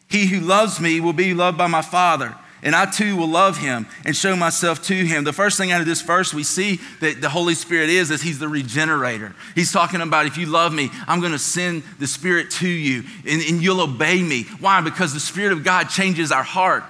[0.08, 3.58] He who loves me will be loved by my Father, and I too will love
[3.58, 5.24] him and show myself to him.
[5.24, 8.22] The first thing out of this verse we see that the Holy Spirit is, is
[8.22, 9.34] he's the regenerator.
[9.54, 13.02] He's talking about if you love me, I'm going to send the Spirit to you
[13.26, 14.44] and, and you'll obey me.
[14.60, 14.80] Why?
[14.80, 16.84] Because the Spirit of God changes our heart.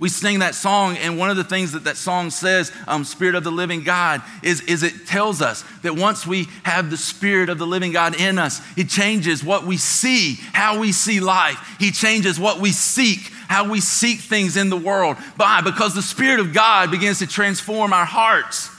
[0.00, 3.34] We sing that song, and one of the things that that song says, um, Spirit
[3.34, 7.50] of the living God, is, is it tells us that once we have the Spirit
[7.50, 11.76] of the living God in us, He changes what we see, how we see life.
[11.78, 15.18] He changes what we seek, how we seek things in the world.
[15.36, 15.60] Why?
[15.60, 18.70] Because the Spirit of God begins to transform our hearts.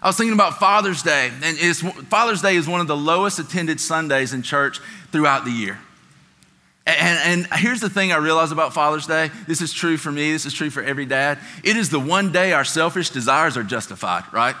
[0.00, 1.58] I was thinking about Father's Day, and
[2.08, 4.78] Father's Day is one of the lowest attended Sundays in church
[5.10, 5.80] throughout the year.
[6.84, 9.30] And, and, here's the thing I realize about Father's Day.
[9.46, 11.38] This is true for me, this is true for every dad.
[11.62, 14.56] It is the one day our selfish desires are justified, right?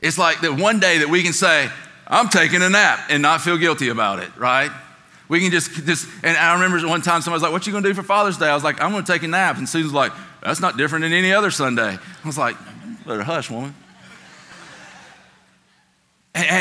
[0.00, 1.70] It's like the one day that we can say,
[2.08, 4.72] I'm taking a nap and not feel guilty about it, right?
[5.28, 7.88] We can just, just and I remember one time somebody was like, What you gonna
[7.88, 8.48] do for Father's Day?
[8.48, 9.56] I was like, I'm gonna take a nap.
[9.58, 11.96] And Susan's like, That's not different than any other Sunday.
[11.96, 12.56] I was like,
[13.06, 13.74] Better hush, woman.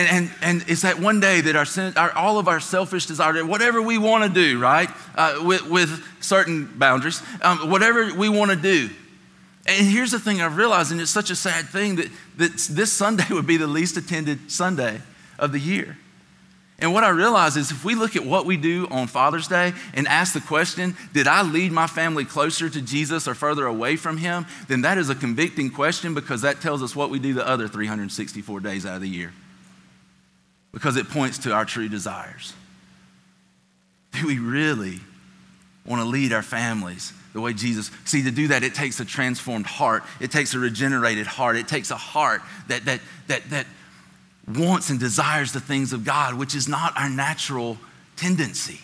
[0.02, 3.44] And, and, and it's that one day that our, our all of our selfish desires,
[3.44, 8.50] whatever we want to do, right, uh, with, with certain boundaries, um, whatever we want
[8.50, 8.90] to do.
[9.68, 12.92] And here's the thing I've realized, and it's such a sad thing that, that this
[12.92, 15.02] Sunday would be the least attended Sunday
[15.38, 15.98] of the year.
[16.80, 19.74] And what I realize is if we look at what we do on Father's Day
[19.94, 23.98] and ask the question, did I lead my family closer to Jesus or further away
[23.98, 24.48] from him?
[24.68, 27.68] Then that is a convicting question because that tells us what we do the other
[27.68, 29.32] 364 days out of the year
[30.72, 32.54] because it points to our true desires.
[34.14, 35.00] Do we really
[35.86, 37.92] want to lead our families the way Jesus?
[38.06, 40.04] See, to do that, it takes a transformed heart.
[40.20, 41.56] It takes a regenerated heart.
[41.56, 43.68] It takes a heart that, that, that, that
[44.48, 47.78] wants and desires the things of God, which is not our natural
[48.16, 48.80] tendency.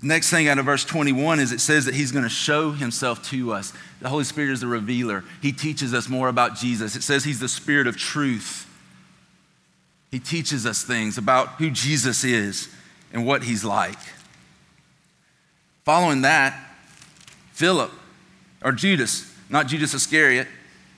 [0.00, 3.28] Next thing out of verse 21 is it says that he's going to show himself
[3.30, 3.72] to us.
[4.00, 5.24] The Holy Spirit is the revealer.
[5.42, 6.94] He teaches us more about Jesus.
[6.94, 8.67] It says he's the spirit of truth.
[10.10, 12.68] He teaches us things about who Jesus is
[13.12, 13.98] and what he's like.
[15.84, 16.58] Following that,
[17.52, 17.90] Philip,
[18.62, 20.48] or Judas, not Judas Iscariot,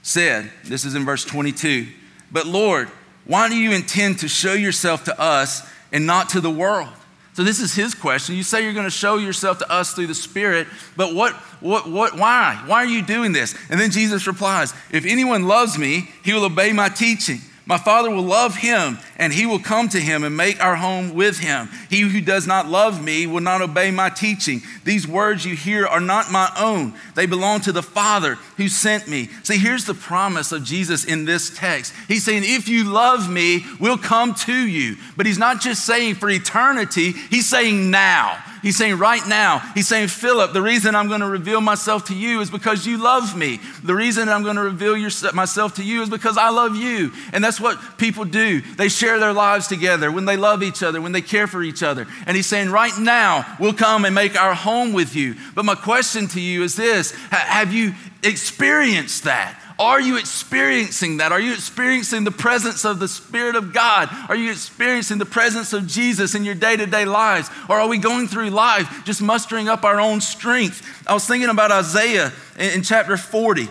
[0.02, 1.86] said, this is in verse 22,
[2.32, 2.88] but Lord,
[3.24, 6.88] why do you intend to show yourself to us and not to the world?
[7.34, 8.34] So this is his question.
[8.34, 11.88] You say you're going to show yourself to us through the Spirit, but what, what,
[11.88, 12.60] what, why?
[12.66, 13.54] Why are you doing this?
[13.70, 17.38] And then Jesus replies, If anyone loves me, he will obey my teaching.
[17.70, 21.14] My Father will love him, and he will come to him and make our home
[21.14, 21.68] with him.
[21.88, 24.60] He who does not love me will not obey my teaching.
[24.82, 29.06] These words you hear are not my own, they belong to the Father who sent
[29.06, 29.28] me.
[29.44, 31.94] See, here's the promise of Jesus in this text.
[32.08, 34.96] He's saying, If you love me, we'll come to you.
[35.16, 38.42] But he's not just saying for eternity, he's saying now.
[38.62, 42.14] He's saying right now, he's saying, Philip, the reason I'm going to reveal myself to
[42.14, 43.58] you is because you love me.
[43.84, 44.96] The reason I'm going to reveal
[45.32, 47.12] myself to you is because I love you.
[47.32, 48.60] And that's what people do.
[48.60, 51.82] They share their lives together when they love each other, when they care for each
[51.82, 52.06] other.
[52.26, 55.36] And he's saying, right now, we'll come and make our home with you.
[55.54, 59.59] But my question to you is this Have you experienced that?
[59.80, 61.32] Are you experiencing that?
[61.32, 64.10] Are you experiencing the presence of the Spirit of God?
[64.28, 67.48] Are you experiencing the presence of Jesus in your day to day lives?
[67.66, 70.86] Or are we going through life just mustering up our own strength?
[71.06, 73.68] I was thinking about Isaiah in, in chapter 40,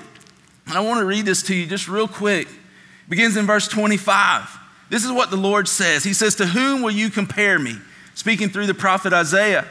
[0.66, 2.48] and I want to read this to you just real quick.
[2.48, 4.58] It begins in verse 25.
[4.90, 7.76] This is what the Lord says He says, To whom will you compare me?
[8.16, 9.68] Speaking through the prophet Isaiah.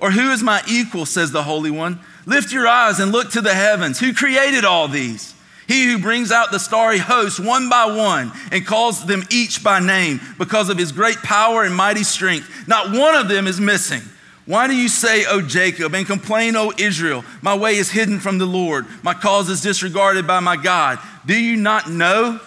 [0.00, 1.98] Or who is my equal, says the Holy One?
[2.26, 3.98] Lift your eyes and look to the heavens.
[3.98, 5.34] Who created all these?
[5.68, 9.80] He who brings out the starry host one by one and calls them each by
[9.80, 12.66] name because of his great power and mighty strength.
[12.66, 14.00] Not one of them is missing.
[14.46, 17.22] Why do you say, O Jacob, and complain, O Israel?
[17.42, 20.98] My way is hidden from the Lord, my cause is disregarded by my God.
[21.26, 22.40] Do you not know?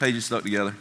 [0.00, 0.74] Pages stuck together.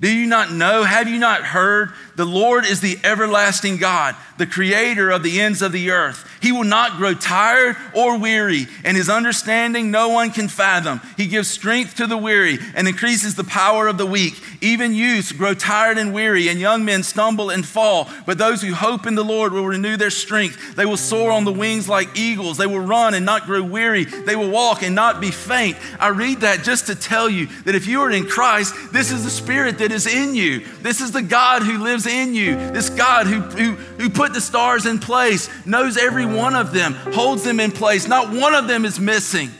[0.00, 0.84] Do you not know?
[0.84, 1.92] Have you not heard?
[2.16, 6.28] The Lord is the everlasting God, the creator of the ends of the earth.
[6.42, 11.00] He will not grow tired or weary, and his understanding no one can fathom.
[11.16, 14.42] He gives strength to the weary and increases the power of the weak.
[14.60, 18.10] Even youths grow tired and weary, and young men stumble and fall.
[18.26, 20.74] But those who hope in the Lord will renew their strength.
[20.74, 22.58] They will soar on the wings like eagles.
[22.58, 24.06] They will run and not grow weary.
[24.06, 25.76] They will walk and not be faint.
[26.00, 29.22] I read that just to tell you that if you are in Christ, this is
[29.22, 30.66] the Spirit that is in you.
[30.80, 32.56] This is the God who lives in you.
[32.72, 36.94] This God who, who, who put the stars in place, knows every one of them,
[36.94, 38.06] holds them in place.
[38.06, 39.50] Not one of them is missing.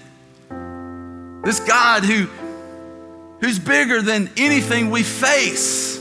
[1.45, 2.27] This God who,
[3.41, 5.99] who's bigger than anything we face.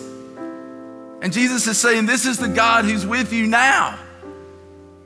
[1.21, 3.99] And Jesus is saying, This is the God who's with you now.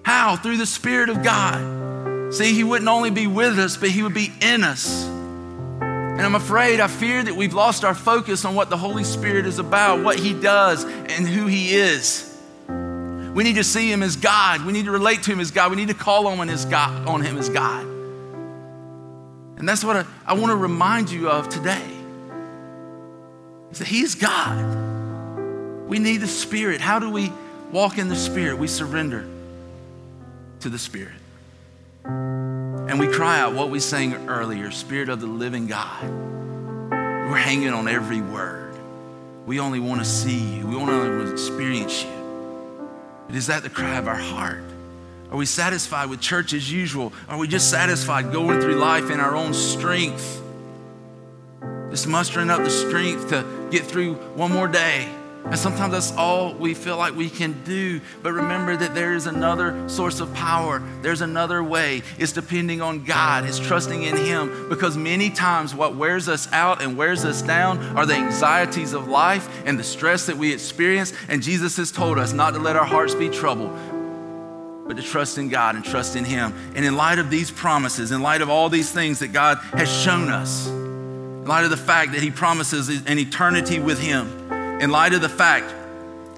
[0.04, 0.36] How?
[0.36, 2.34] Through the Spirit of God.
[2.34, 5.06] See, He wouldn't only be with us, but He would be in us.
[5.06, 9.46] And I'm afraid, I fear that we've lost our focus on what the Holy Spirit
[9.46, 12.35] is about, what He does, and who He is.
[13.36, 14.66] We need to see Him as God.
[14.66, 15.70] We need to relate to Him as God.
[15.70, 17.06] We need to call on Him as God.
[17.06, 17.86] On him as God.
[19.58, 21.86] And that's what I, I want to remind you of today.
[23.72, 24.58] Is that He's God.
[25.86, 26.80] We need the Spirit.
[26.80, 27.30] How do we
[27.74, 28.58] walk in the Spirit?
[28.58, 29.28] We surrender
[30.62, 31.12] to the Spirit.
[32.06, 36.04] And we cry out what we sang earlier Spirit of the living God.
[36.90, 38.74] We're hanging on every word.
[39.46, 42.15] We only want to see you, we only want to experience you.
[43.28, 44.64] But is that the cry of our heart?
[45.32, 47.12] Are we satisfied with church as usual?
[47.28, 50.42] Are we just satisfied going through life in our own strength?
[51.90, 55.10] Just mustering up the strength to get through one more day.
[55.46, 58.02] And sometimes that's all we feel like we can do.
[58.24, 60.82] But remember that there is another source of power.
[61.04, 62.02] There's another way.
[62.18, 64.70] It's depending on God, it's trusting in Him.
[64.70, 69.08] Because many times what wears us out and wears us down are the anxieties of
[69.08, 71.14] life and the stress that we experience.
[71.30, 73.72] And Jesus has told us not to let our hearts be troubled,
[74.88, 76.56] but to trust in God and trust in Him.
[76.76, 79.96] And in light of these promises, in light of all these things that God has
[79.96, 84.45] shown us, in light of the fact that He promises an eternity with Him,
[84.82, 85.74] in light of the fact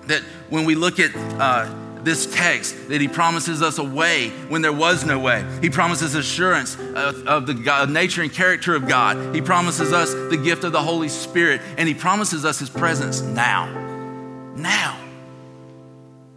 [0.08, 1.73] that when we look at uh,
[2.04, 5.45] this text, that he promises us a way when there was no way.
[5.62, 9.36] He promises assurance of, of the God, nature and character of God.
[9.36, 13.21] He promises us the gift of the Holy Spirit, and he promises us his presence
[13.21, 13.67] now.
[14.56, 14.97] Now.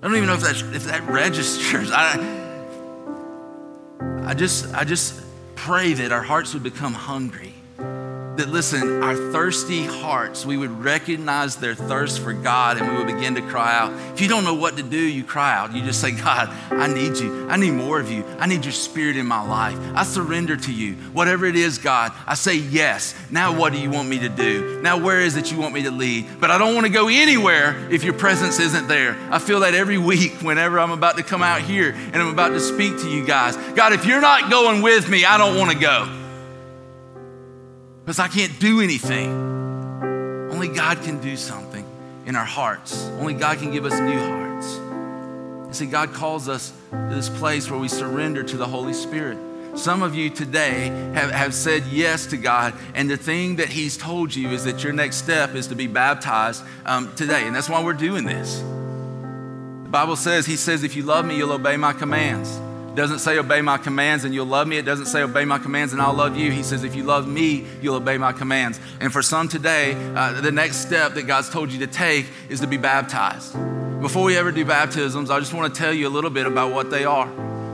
[0.03, 1.91] I don't even know if that, if that registers.
[1.95, 2.17] I,
[4.25, 5.23] I, just, I just
[5.55, 7.55] pray that our hearts would become hungry
[8.37, 13.07] that listen, our thirsty hearts, we would recognize their thirst for God and we would
[13.07, 13.93] begin to cry out.
[14.15, 15.75] If you don't know what to do, you cry out.
[15.75, 17.49] You just say, God, I need you.
[17.49, 18.25] I need more of you.
[18.39, 19.79] I need your spirit in my life.
[19.95, 20.95] I surrender to you.
[21.13, 23.15] Whatever it is, God, I say yes.
[23.31, 24.81] Now, what do you want me to do?
[24.81, 26.27] Now, where is it you want me to lead?
[26.41, 29.19] But I don't want to go anywhere if your presence isn't there.
[29.31, 32.51] I feel that every week whenever I'm about to come out here and I'm about
[32.51, 33.57] to speak to you guys.
[33.75, 36.20] God, if you're not going with me, I don't want to go
[38.11, 39.31] because I can't do anything.
[40.51, 41.87] Only God can do something
[42.27, 43.05] in our hearts.
[43.21, 44.75] Only God can give us new hearts.
[45.69, 49.39] You see, God calls us to this place where we surrender to the Holy Spirit.
[49.79, 53.97] Some of you today have, have said yes to God, and the thing that He's
[53.97, 57.47] told you is that your next step is to be baptized um, today.
[57.47, 58.59] And that's why we're doing this.
[58.59, 62.61] The Bible says, He says, if you love me, you'll obey my commands.
[62.91, 64.77] It doesn't say obey my commands and you'll love me.
[64.77, 66.51] It doesn't say obey my commands and I'll love you.
[66.51, 68.81] He says if you love me, you'll obey my commands.
[69.01, 72.61] And for some today, uh, the next step that God's told you to take is
[72.61, 73.55] to be baptized.
[74.01, 76.73] Before we ever do baptisms, I just want to tell you a little bit about
[76.73, 77.29] what they are.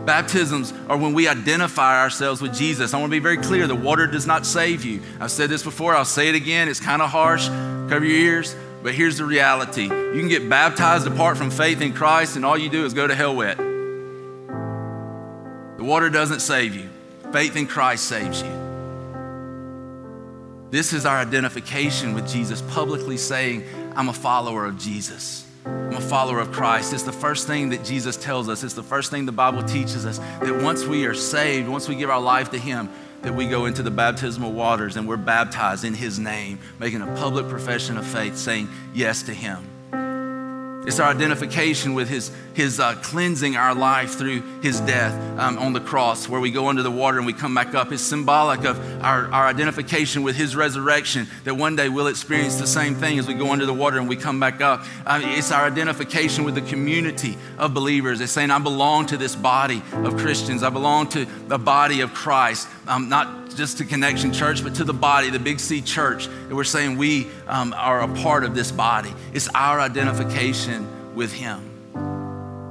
[0.05, 2.93] Baptisms are when we identify ourselves with Jesus.
[2.93, 5.01] I want to be very clear the water does not save you.
[5.19, 6.69] I've said this before, I'll say it again.
[6.69, 7.49] It's kind of harsh.
[7.49, 8.55] Cover your ears.
[8.83, 12.59] But here's the reality you can get baptized apart from faith in Christ, and all
[12.59, 13.66] you do is go to hell wet.
[15.87, 16.89] Water doesn't save you,
[17.33, 18.51] faith in Christ saves you.
[20.69, 23.63] This is our identification with Jesus, publicly saying,
[23.95, 25.47] I'm a follower of Jesus.
[25.65, 26.93] I'm a follower of Christ.
[26.93, 28.65] It's the first thing that Jesus tells us.
[28.65, 31.95] It's the first thing the Bible teaches us that once we are saved, once we
[31.95, 32.89] give our life to Him,
[33.23, 37.07] that we go into the baptismal waters and we're baptized in His name, making a
[37.15, 39.65] public profession of faith, saying yes to Him.
[40.87, 45.73] It's our identification with His, his uh, cleansing our life through His death um, on
[45.73, 47.91] the cross, where we go under the water and we come back up.
[47.91, 52.69] It's symbolic of our, our identification with His resurrection, that one day we'll experience the
[52.69, 54.85] same thing as we go under the water and we come back up.
[55.05, 58.21] Uh, it's our identification with the community of believers.
[58.21, 62.15] It's saying, I belong to this body of Christians, I belong to the body of
[62.15, 66.27] Christ, um, not just to Connection Church, but to the body, the Big C Church.
[66.27, 69.13] And we're saying we um, are a part of this body.
[69.33, 71.61] It's our identification with Him,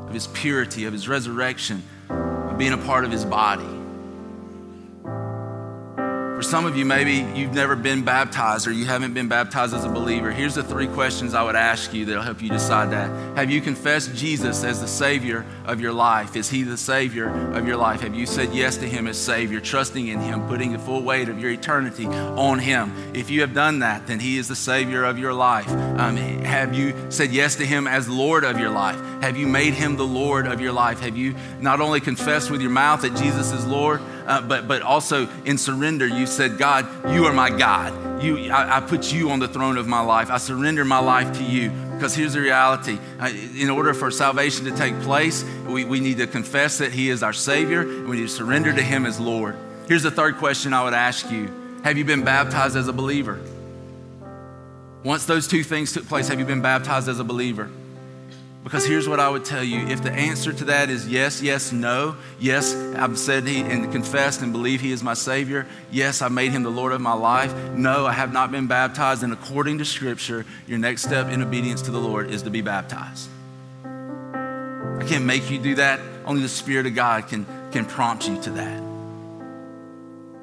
[0.08, 3.85] of His purity, of His resurrection, of being a part of His body.
[6.36, 9.86] For some of you, maybe you've never been baptized or you haven't been baptized as
[9.86, 10.32] a believer.
[10.32, 13.10] Here's the three questions I would ask you that'll help you decide that.
[13.38, 16.36] Have you confessed Jesus as the Savior of your life?
[16.36, 18.02] Is He the Savior of your life?
[18.02, 21.30] Have you said yes to Him as Savior, trusting in Him, putting the full weight
[21.30, 22.92] of your eternity on Him?
[23.16, 25.70] If you have done that, then He is the Savior of your life.
[25.70, 29.00] Um, have you said yes to Him as Lord of your life?
[29.22, 31.00] Have you made Him the Lord of your life?
[31.00, 34.82] Have you not only confessed with your mouth that Jesus is Lord, uh, but, but
[34.82, 38.24] also in surrender, you said, God, you are my God.
[38.24, 40.32] You, I, I, put you on the throne of my life.
[40.32, 41.70] I surrender my life to you.
[41.70, 42.98] Because here's the reality
[43.56, 47.24] in order for salvation to take place, we, we need to confess that He is
[47.24, 49.56] our Savior, and we need to surrender to Him as Lord.
[49.88, 51.50] Here's the third question I would ask you
[51.84, 53.40] Have you been baptized as a believer?
[55.04, 57.70] Once those two things took place, have you been baptized as a believer?
[58.66, 61.72] Because here's what I would tell you if the answer to that is yes, yes,
[61.72, 66.30] no, yes, I've said he and confessed and believe he is my Savior, yes, I
[66.30, 69.78] made him the Lord of my life, no, I have not been baptized, and according
[69.78, 73.30] to Scripture, your next step in obedience to the Lord is to be baptized.
[73.84, 78.42] I can't make you do that, only the Spirit of God can, can prompt you
[78.42, 78.82] to that.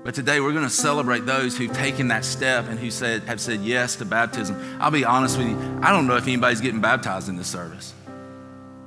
[0.05, 3.41] But today we're going to celebrate those who've taken that step and who said, have
[3.41, 4.79] said yes to baptism.
[4.81, 7.95] I'll be honest with you, I don't know if anybody's getting baptized in this service.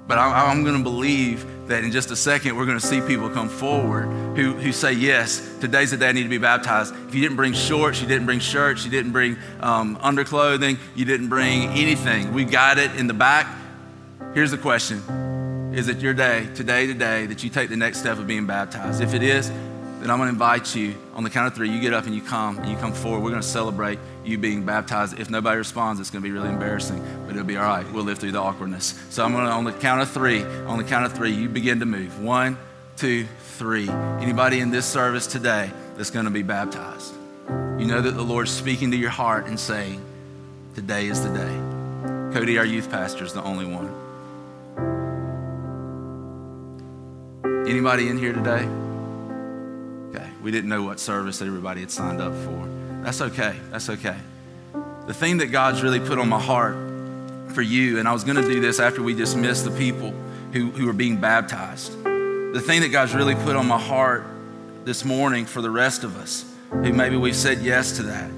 [0.07, 3.29] But I'm going to believe that in just a second, we're going to see people
[3.29, 4.05] come forward
[4.37, 6.93] who, who say, Yes, today's the day I need to be baptized.
[7.07, 11.05] If you didn't bring shorts, you didn't bring shirts, you didn't bring um, underclothing, you
[11.05, 13.47] didn't bring anything, we got it in the back.
[14.35, 18.19] Here's the question Is it your day, today, today, that you take the next step
[18.19, 19.01] of being baptized?
[19.01, 21.69] If it is, then I'm going to invite you on the count of three.
[21.69, 23.23] You get up and you come and you come forward.
[23.23, 25.17] We're going to celebrate you being baptized.
[25.17, 27.89] If nobody responds, it's going to be really embarrassing, but it'll be all right.
[27.91, 29.01] We'll live through the awkwardness.
[29.09, 31.47] So I'm going to, on the count of three, on the count of three, you
[31.47, 32.21] begin to move.
[32.21, 32.57] One,
[32.97, 33.25] two,
[33.57, 33.89] three.
[33.89, 37.13] Anybody in this service today that's going to be baptized?
[37.79, 40.01] You know that the Lord's speaking to your heart and saying,
[40.75, 42.33] Today is the day.
[42.33, 43.89] Cody, our youth pastor, is the only one.
[47.65, 48.67] Anybody in here today?
[50.45, 52.69] We didn't know what service everybody had signed up for.
[53.01, 53.55] That's okay.
[53.71, 54.15] That's okay.
[55.07, 56.75] The thing that God's really put on my heart
[57.55, 60.13] for you, and I was going to do this after we dismissed the people
[60.53, 61.91] who, who were being baptized.
[62.03, 64.23] The thing that God's really put on my heart
[64.83, 68.29] this morning for the rest of us, who maybe we've said yes to that,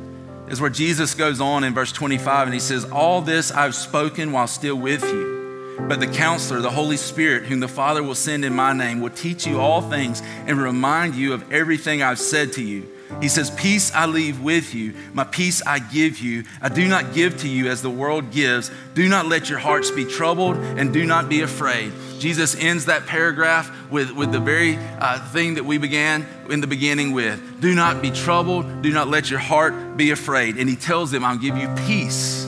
[0.47, 4.31] is where Jesus goes on in verse 25 and he says, All this I've spoken
[4.31, 5.36] while still with you.
[5.79, 9.09] But the counselor, the Holy Spirit, whom the Father will send in my name, will
[9.09, 12.87] teach you all things and remind you of everything I've said to you.
[13.21, 16.43] He says, Peace I leave with you, my peace I give you.
[16.61, 18.69] I do not give to you as the world gives.
[18.93, 21.93] Do not let your hearts be troubled and do not be afraid.
[22.19, 26.67] Jesus ends that paragraph with, with the very uh, thing that we began in the
[26.67, 27.61] beginning with.
[27.61, 30.57] Do not be troubled, do not let your heart be afraid.
[30.57, 32.46] And he tells them, I'll give you peace.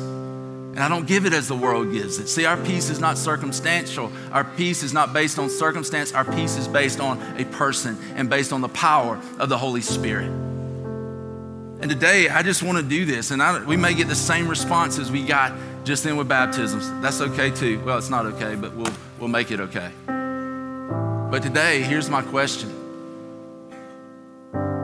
[0.80, 2.30] And I don't give it as the world gives it.
[2.30, 4.14] See, our peace is not circumstantial.
[4.32, 6.14] Our peace is not based on circumstance.
[6.14, 9.82] Our peace is based on a person and based on the power of the Holy
[9.82, 10.30] Spirit.
[10.30, 13.32] And today, I just want to do this.
[13.32, 15.52] And I, we may get the same response as we got
[15.84, 16.90] just then with baptisms.
[17.02, 17.82] That's okay too.
[17.82, 19.92] Well, it's not okay, but we'll, we'll make it okay.
[20.06, 22.70] But today, here's my question.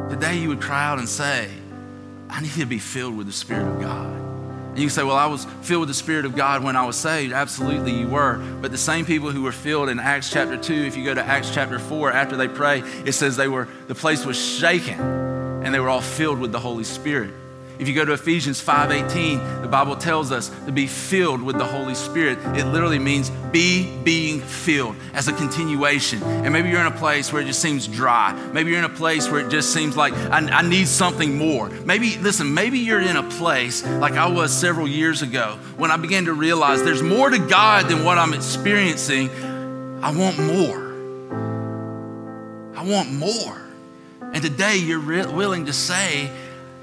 [0.10, 1.50] Today, you would cry out and say,
[2.30, 4.25] I need to be filled with the Spirit of God.
[4.76, 6.86] And you can say, Well, I was filled with the Spirit of God when I
[6.86, 7.32] was saved.
[7.32, 8.40] Absolutely, you were.
[8.62, 11.24] But the same people who were filled in Acts chapter 2, if you go to
[11.24, 15.74] Acts chapter 4, after they pray, it says they were, the place was shaken and
[15.74, 17.34] they were all filled with the Holy Spirit.
[17.78, 21.66] If you go to Ephesians 5:18, the Bible tells us to be filled with the
[21.66, 22.40] Holy Spirit.
[22.56, 26.24] It literally means be being filled as a continuation.
[26.24, 28.34] And maybe you're in a place where it just seems dry.
[28.54, 31.70] Maybe you're in a place where it just seems like I, I need something more.
[31.86, 35.98] Maybe, listen, maybe you're in a place like I was several years ago when I
[35.98, 39.30] began to realize there's more to God than what I'm experiencing.
[40.02, 40.86] I want more.
[42.76, 43.62] I want more.
[44.22, 46.30] And today you're re- willing to say,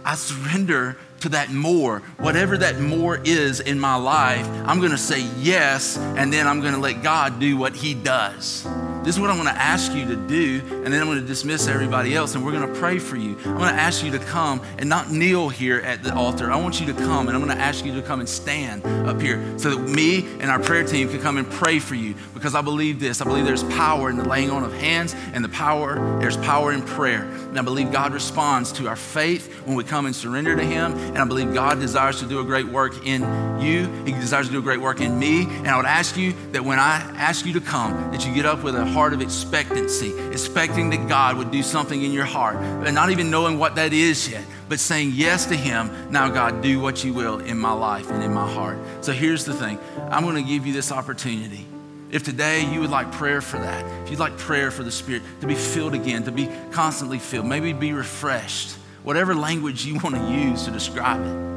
[0.05, 2.01] I surrender to that more.
[2.19, 6.61] Whatever that more is in my life, I'm going to say yes, and then I'm
[6.61, 8.67] going to let God do what He does.
[9.05, 11.27] This is what I'm going to ask you to do, and then I'm going to
[11.27, 13.37] dismiss everybody else, and we're going to pray for you.
[13.45, 16.53] I'm going to ask you to come and not kneel here at the altar.
[16.53, 18.87] I want you to come, and I'm going to ask you to come and stand
[19.09, 22.15] up here so that me and our prayer team can come and pray for you
[22.33, 23.21] because I believe this.
[23.21, 26.73] I believe there's power in the laying on of hands, and the power, there's power
[26.73, 27.23] in prayer.
[27.25, 30.93] And I believe God responds to our faith when we come and surrender to Him,
[30.93, 33.23] and I believe God desires to do a great work in
[33.61, 33.89] you.
[34.05, 36.65] He desires to do a great work in me, and I would ask you that
[36.65, 40.17] when I ask you to come, that you get up with a heart of expectancy,
[40.31, 43.93] expecting that God would do something in your heart, and not even knowing what that
[43.93, 45.91] is yet, but saying yes to Him.
[46.11, 48.79] Now, God, do what you will in my life and in my heart.
[49.01, 49.79] So here's the thing
[50.11, 51.67] I'm going to give you this opportunity.
[52.11, 55.23] If today you would like prayer for that, if you'd like prayer for the Spirit
[55.41, 58.73] to be filled again, to be constantly filled, maybe be refreshed,
[59.03, 61.52] whatever language you want to use to describe it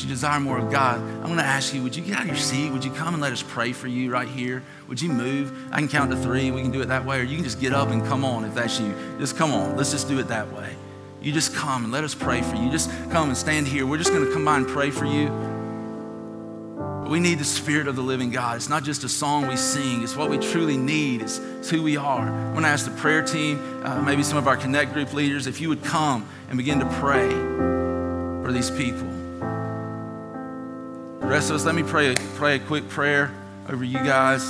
[0.00, 2.28] you desire more of God, I'm going to ask you, would you get out of
[2.28, 2.72] your seat?
[2.72, 4.62] Would you come and let us pray for you right here?
[4.88, 5.52] Would you move?
[5.70, 7.60] I can count to three we can do it that way, or you can just
[7.60, 8.94] get up and come on if that's you.
[9.18, 9.76] Just come on.
[9.76, 10.74] Let's just do it that way.
[11.20, 12.70] You just come and let us pray for you.
[12.70, 13.86] Just come and stand here.
[13.86, 15.30] We're just going to come by and pray for you.
[17.08, 18.56] we need the Spirit of the living God.
[18.56, 21.82] It's not just a song we sing, it's what we truly need, it's, it's who
[21.82, 22.26] we are.
[22.26, 25.46] I'm going to ask the prayer team, uh, maybe some of our Connect group leaders,
[25.46, 27.28] if you would come and begin to pray
[28.42, 29.21] for these people.
[31.22, 33.32] The rest of us, let me pray, pray a quick prayer
[33.68, 34.42] over you guys.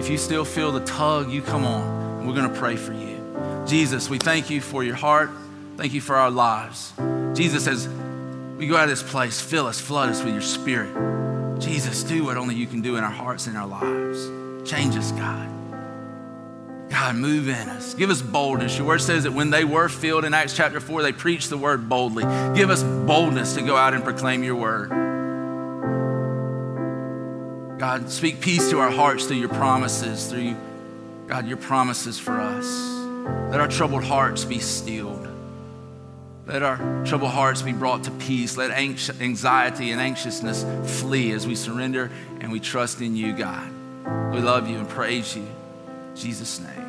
[0.00, 3.64] If you still feel the tug, you come on, we're going to pray for you.
[3.66, 5.30] Jesus, we thank you for your heart.
[5.76, 6.94] Thank you for our lives.
[7.34, 7.86] Jesus, as
[8.56, 11.60] we go out of this place, fill us, flood us with your spirit.
[11.60, 14.68] Jesus, do what only you can do in our hearts and our lives.
[14.68, 15.48] Change us, God.
[16.88, 17.92] God, move in us.
[17.92, 18.78] Give us boldness.
[18.78, 21.58] Your word says that when they were filled in Acts chapter 4, they preached the
[21.58, 22.24] word boldly.
[22.54, 25.09] Give us boldness to go out and proclaim your word.
[27.80, 30.54] God, speak peace to our hearts through your promises, through,
[31.26, 32.66] God, your promises for us.
[33.50, 35.26] Let our troubled hearts be stilled.
[36.46, 36.76] Let our
[37.06, 38.58] troubled hearts be brought to peace.
[38.58, 40.66] Let anxiety and anxiousness
[41.00, 42.10] flee as we surrender
[42.42, 43.66] and we trust in you, God.
[44.30, 45.44] We love you and praise you.
[45.44, 46.79] In Jesus' name.